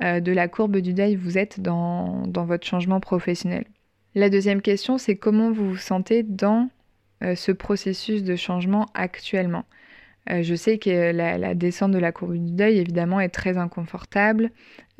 de 0.00 0.30
la 0.30 0.46
courbe 0.46 0.76
du 0.76 0.94
deuil 0.94 1.16
vous 1.16 1.38
êtes 1.38 1.58
dans, 1.58 2.22
dans 2.28 2.44
votre 2.44 2.64
changement 2.64 3.00
professionnel? 3.00 3.64
La 4.14 4.30
deuxième 4.30 4.62
question, 4.62 4.96
c'est 4.96 5.16
comment 5.16 5.50
vous 5.50 5.70
vous 5.70 5.76
sentez 5.76 6.22
dans 6.22 6.68
ce 7.20 7.50
processus 7.50 8.22
de 8.22 8.36
changement 8.36 8.86
actuellement? 8.94 9.64
Euh, 10.30 10.42
je 10.42 10.54
sais 10.54 10.78
que 10.78 11.12
la, 11.12 11.54
descente 11.54 11.92
de 11.92 11.98
la 11.98 12.12
courbe 12.12 12.34
du 12.34 12.52
deuil, 12.52 12.78
évidemment, 12.78 13.20
est 13.20 13.30
très 13.30 13.56
inconfortable. 13.56 14.50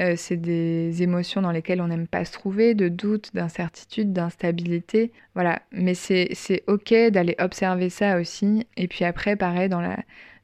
Euh, 0.00 0.14
c'est 0.16 0.36
des 0.36 1.02
émotions 1.02 1.42
dans 1.42 1.50
lesquelles 1.50 1.80
on 1.80 1.88
n'aime 1.88 2.06
pas 2.06 2.24
se 2.24 2.32
trouver, 2.32 2.74
de 2.74 2.88
doute, 2.88 3.34
d'incertitude, 3.34 4.12
d'instabilité. 4.12 5.12
Voilà, 5.34 5.60
mais 5.72 5.94
c'est 5.94 6.62
OK 6.66 6.94
d'aller 7.10 7.36
observer 7.38 7.90
ça 7.90 8.18
aussi. 8.18 8.66
Et 8.76 8.88
puis 8.88 9.04
après, 9.04 9.36
pareil, 9.36 9.68
dans 9.68 9.80
la, 9.80 9.98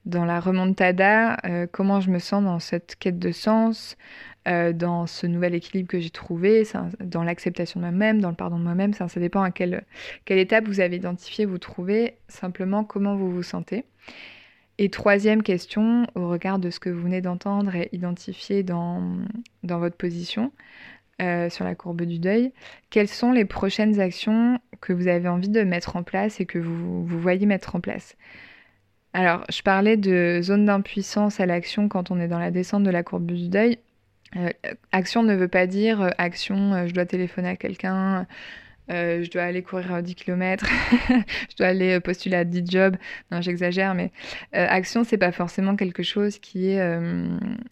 dans 0.05 0.25
la 0.25 0.39
remontada, 0.39 1.39
euh, 1.47 1.67
comment 1.71 2.01
je 2.01 2.11
me 2.11 2.19
sens 2.19 2.45
dans 2.45 2.59
cette 2.59 2.97
quête 2.97 3.19
de 3.19 3.33
sens, 3.33 3.97
dans 4.47 5.07
ce 5.07 5.27
nouvel 5.27 5.55
équilibre 5.55 5.89
que 5.89 5.99
j'ai 5.99 6.11
trouvé, 6.11 6.65
dans 7.01 7.25
l'acceptation 7.25 7.81
de 7.81 7.87
moi-même, 7.87 8.21
dans 8.21 8.29
le 8.29 8.35
pardon 8.35 8.59
de 8.59 8.63
moi-même. 8.63 8.93
Ça, 8.93 9.07
dépend 9.17 9.43
à 9.43 9.51
quelle, 9.51 9.85
quelle 10.27 10.37
étape 10.37 10.67
vous 10.67 10.81
avez 10.81 10.97
identifié, 10.97 11.47
vous 11.47 11.57
trouvez, 11.57 12.17
simplement 12.29 12.85
comment 12.85 13.17
vous 13.17 13.31
vous 13.31 13.43
sentez. 13.43 13.87
Et 14.79 14.91
troisième 14.91 15.43
question, 15.43 16.07
au 16.15 16.29
regard 16.29 16.59
de 16.59 16.71
ce 16.71 16.81
que 16.81 16.91
vous 16.91 17.03
venez 17.03 17.21
d'entendre 17.21 17.75
et 17.77 17.89
identifier 17.93 18.65
dans, 18.65 19.19
votre 19.63 19.97
position 19.97 20.51
euh, 21.23 21.49
sur 21.49 21.65
la 21.65 21.77
courbe 21.77 22.03
du 22.03 22.19
deuil, 22.19 22.53
quelles 22.91 23.09
sont 23.09 23.31
les 23.31 23.45
prochaines 23.45 24.01
actions 24.01 24.59
que 24.81 24.93
vous 24.93 25.07
avez 25.07 25.29
envie 25.29 25.49
de 25.49 25.63
mettre 25.63 25.95
en 25.95 26.03
place 26.03 26.41
et 26.41 26.47
que 26.47 26.59
vous, 26.59 27.07
vous 27.07 27.21
voyez 27.21 27.47
mettre 27.47 27.77
en 27.77 27.81
place? 27.81 28.17
Alors, 29.13 29.45
je 29.49 29.63
parlais 29.63 29.97
de 29.97 30.41
zone 30.43 30.65
d'impuissance 30.65 31.39
à 31.39 31.47
l'action 31.47 31.89
quand 31.89 32.11
on 32.11 32.19
est 32.19 32.27
dans 32.27 32.41
la 32.41 32.51
descente 32.51 32.83
de 32.83 32.91
la 32.91 33.05
courbe 33.05 33.31
du 33.31 33.49
deuil. 33.49 33.79
Euh, 34.35 34.51
action 34.91 35.23
ne 35.23 35.37
veut 35.37 35.47
pas 35.47 35.69
dire 35.69 36.03
euh, 36.03 36.11
action, 36.19 36.89
je 36.89 36.93
dois 36.93 37.07
téléphoner 37.07 37.51
à 37.51 37.57
quelqu'un, 37.57 38.27
je 38.89 39.31
dois 39.31 39.43
aller 39.43 39.63
courir 39.63 40.03
10 40.03 40.15
km, 40.15 40.67
je 41.51 41.57
dois 41.57 41.69
aller 41.69 42.01
postuler 42.01 42.37
à 42.37 42.45
10 42.45 42.65
jobs. 42.71 42.97
Non, 43.31 43.41
j'exagère, 43.41 43.95
mais 43.95 44.11
action, 44.53 45.05
c'est 45.05 45.19
pas 45.19 45.33
forcément 45.33 45.77
quelque 45.77 46.03
chose 46.03 46.39
qui 46.39 46.71
est 46.71 46.99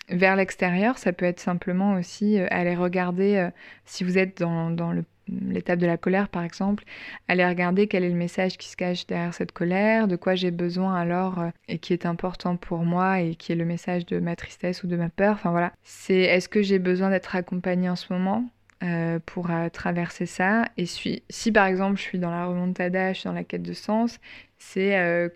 vers 0.09 0.37
l'extérieur. 0.37 0.99
Ça 0.99 1.13
peut 1.13 1.27
être 1.27 1.41
simplement 1.41 1.95
aussi 1.95 2.39
aller 2.39 2.75
regarder 2.75 3.49
si 3.85 4.05
vous 4.05 4.19
êtes 4.19 4.39
dans, 4.39 4.71
dans 4.71 4.93
l'étape 5.29 5.79
de 5.79 5.87
la 5.87 5.97
colère 5.97 6.29
par 6.29 6.43
exemple, 6.43 6.85
aller 7.29 7.47
regarder 7.47 7.87
quel 7.87 8.05
est 8.05 8.09
le 8.09 8.15
message 8.15 8.59
qui 8.59 8.69
se 8.69 8.77
cache 8.77 9.07
derrière 9.07 9.35
cette 9.35 9.53
colère, 9.53 10.09
de 10.09 10.17
quoi 10.17 10.35
j'ai 10.35 10.51
besoin 10.51 10.95
alors 10.95 11.39
euh, 11.41 11.51
et 11.69 11.79
qui 11.79 11.93
est 11.93 12.07
important 12.07 12.57
pour 12.57 12.85
moi 12.85 13.21
et 13.21 13.35
qui 13.35 13.53
est 13.53 13.57
le 13.57 13.65
message 13.65 14.07
de 14.07 14.19
ma 14.19 14.37
tristesse 14.37 14.83
ou 14.83 14.87
de 14.87 14.97
ma 14.97 15.09
peur. 15.09 15.35
Enfin 15.35 15.51
voilà, 15.51 15.73
c'est 15.83 16.21
est-ce 16.21 16.49
que 16.49 16.63
j'ai 16.63 16.79
besoin 16.79 17.11
d'être 17.11 17.37
accompagnée 17.37 17.89
en 17.89 17.97
ce 17.97 18.13
moment? 18.13 18.49
Euh, 18.83 19.19
pour 19.25 19.51
euh, 19.51 19.69
traverser 19.69 20.27
ça 20.27 20.65
et 20.77 20.87
si, 20.87 21.53
par 21.53 21.67
exemple 21.67 21.97
je 21.97 22.03
suis 22.03 22.19
dans 22.19 22.31
la 22.31 22.47
remontada, 22.47 23.13
je 23.13 23.21
suis 23.21 23.29
dans 23.29 23.35
la 23.35 23.45
quête 23.45 23.63
de 23.63 23.73
sens, 23.73 24.19
c'est 24.59 25.31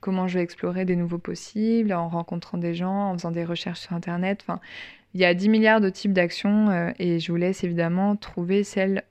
comment 0.00 0.28
je 0.28 0.38
vais 0.38 0.44
explorer 0.44 0.84
des 0.84 0.96
nouveaux 0.96 1.18
possibles 1.18 1.92
en 1.92 2.08
rencontrant 2.08 2.58
des 2.58 2.74
gens, 2.74 3.10
en 3.10 3.14
faisant 3.14 3.30
des 3.32 3.44
recherches 3.44 3.80
sur 3.80 3.92
internet. 3.92 4.40
Enfin, 4.42 4.60
il 5.14 5.20
y 5.20 5.24
a 5.24 5.34
10 5.34 5.48
milliards 5.48 5.80
de 5.80 5.90
types 5.90 6.12
d'actions 6.12 6.92
et 6.98 7.18
je 7.18 7.32
vous 7.32 7.36
laisse 7.36 7.64
évidemment 7.64 8.16
trouver 8.16 8.64
celle 8.64 9.04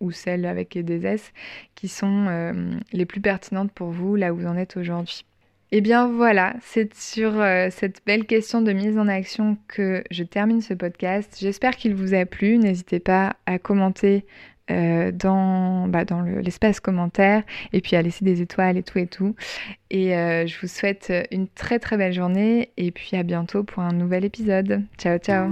ou 0.00 0.10
celles 0.10 0.46
avec 0.46 0.78
des 0.78 1.06
S 1.06 1.32
qui 1.74 1.88
sont 1.88 2.26
euh, 2.28 2.70
les 2.92 3.06
plus 3.06 3.20
pertinentes 3.20 3.72
pour 3.72 3.90
vous 3.90 4.16
là 4.16 4.32
où 4.32 4.36
vous 4.36 4.46
en 4.46 4.56
êtes 4.56 4.76
aujourd'hui. 4.76 5.24
Eh 5.72 5.80
bien 5.80 6.06
voilà, 6.06 6.54
c'est 6.62 6.94
sur 6.94 7.40
euh, 7.40 7.68
cette 7.70 8.00
belle 8.06 8.24
question 8.24 8.60
de 8.62 8.72
mise 8.72 8.96
en 8.98 9.08
action 9.08 9.58
que 9.68 10.04
je 10.10 10.22
termine 10.22 10.60
ce 10.60 10.74
podcast. 10.74 11.36
J'espère 11.40 11.76
qu'il 11.76 11.94
vous 11.94 12.14
a 12.14 12.24
plu. 12.24 12.58
N'hésitez 12.58 13.00
pas 13.00 13.36
à 13.46 13.58
commenter 13.58 14.24
euh, 14.70 15.10
dans, 15.12 15.88
bah, 15.88 16.04
l'espace 16.40 16.78
commentaire 16.78 17.42
et 17.72 17.80
puis 17.80 17.96
à 17.96 18.02
laisser 18.02 18.24
des 18.24 18.42
étoiles 18.42 18.76
et 18.76 18.82
tout 18.82 18.98
et 18.98 19.06
tout. 19.06 19.34
Et 19.90 20.10
je 20.10 20.60
vous 20.60 20.68
souhaite 20.68 21.12
une 21.30 21.48
très 21.48 21.78
très 21.78 21.96
belle 21.96 22.12
journée 22.12 22.70
et 22.76 22.90
puis 22.90 23.16
à 23.16 23.22
bientôt 23.22 23.64
pour 23.64 23.82
un 23.82 23.92
nouvel 23.92 24.24
épisode. 24.24 24.82
Ciao 24.98 25.18
ciao 25.18 25.50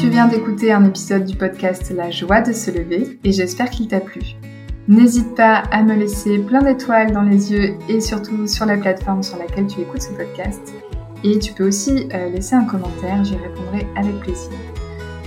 tu 0.00 0.10
viens 0.10 0.28
d'écouter 0.28 0.72
un 0.72 0.84
épisode 0.84 1.24
du 1.24 1.36
podcast 1.36 1.90
La 1.90 2.10
joie 2.10 2.42
de 2.42 2.52
se 2.52 2.70
lever 2.70 3.18
et 3.24 3.32
j'espère 3.32 3.70
qu'il 3.70 3.88
t'a 3.88 3.98
plu. 3.98 4.36
N'hésite 4.88 5.34
pas 5.34 5.64
à 5.72 5.82
me 5.82 5.94
laisser 5.94 6.38
plein 6.38 6.62
d'étoiles 6.62 7.12
dans 7.12 7.22
les 7.22 7.52
yeux 7.52 7.74
et 7.88 8.00
surtout 8.00 8.46
sur 8.46 8.66
la 8.66 8.76
plateforme 8.76 9.22
sur 9.22 9.36
laquelle 9.36 9.66
tu 9.66 9.80
écoutes 9.80 10.02
ce 10.02 10.12
podcast. 10.12 10.74
Et 11.24 11.40
tu 11.40 11.52
peux 11.52 11.66
aussi 11.66 12.08
euh, 12.14 12.28
laisser 12.28 12.54
un 12.54 12.64
commentaire, 12.64 13.24
j'y 13.24 13.34
répondrai 13.34 13.84
avec 13.96 14.20
plaisir. 14.20 14.52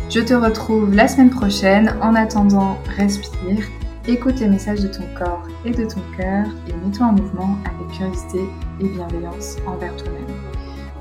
Je 0.10 0.22
te 0.22 0.34
retrouve 0.34 0.95
la 0.95 1.10
semaine 1.10 1.30
prochaine. 1.30 1.93
En 2.02 2.15
attendant, 2.15 2.78
respire, 2.95 3.65
écoute 4.08 4.39
les 4.39 4.48
messages 4.48 4.80
de 4.80 4.88
ton 4.88 5.04
corps 5.17 5.45
et 5.65 5.72
de 5.72 5.84
ton 5.84 6.02
cœur 6.17 6.45
et 6.67 6.74
mets-toi 6.86 7.08
en 7.08 7.12
mouvement 7.12 7.58
avec 7.65 7.98
curiosité 7.98 8.39
et 8.80 8.88
bienveillance 8.88 9.58
envers 9.67 9.95
toi-même. 9.98 10.38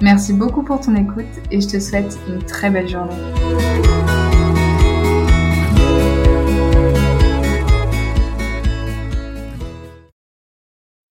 Merci 0.01 0.33
beaucoup 0.33 0.63
pour 0.63 0.81
ton 0.81 0.97
écoute 0.97 1.27
et 1.53 1.61
je 1.61 1.69
te 1.69 1.79
souhaite 1.79 2.19
une 2.29 2.43
très 2.43 2.71
belle 2.71 2.89
journée. 2.89 3.15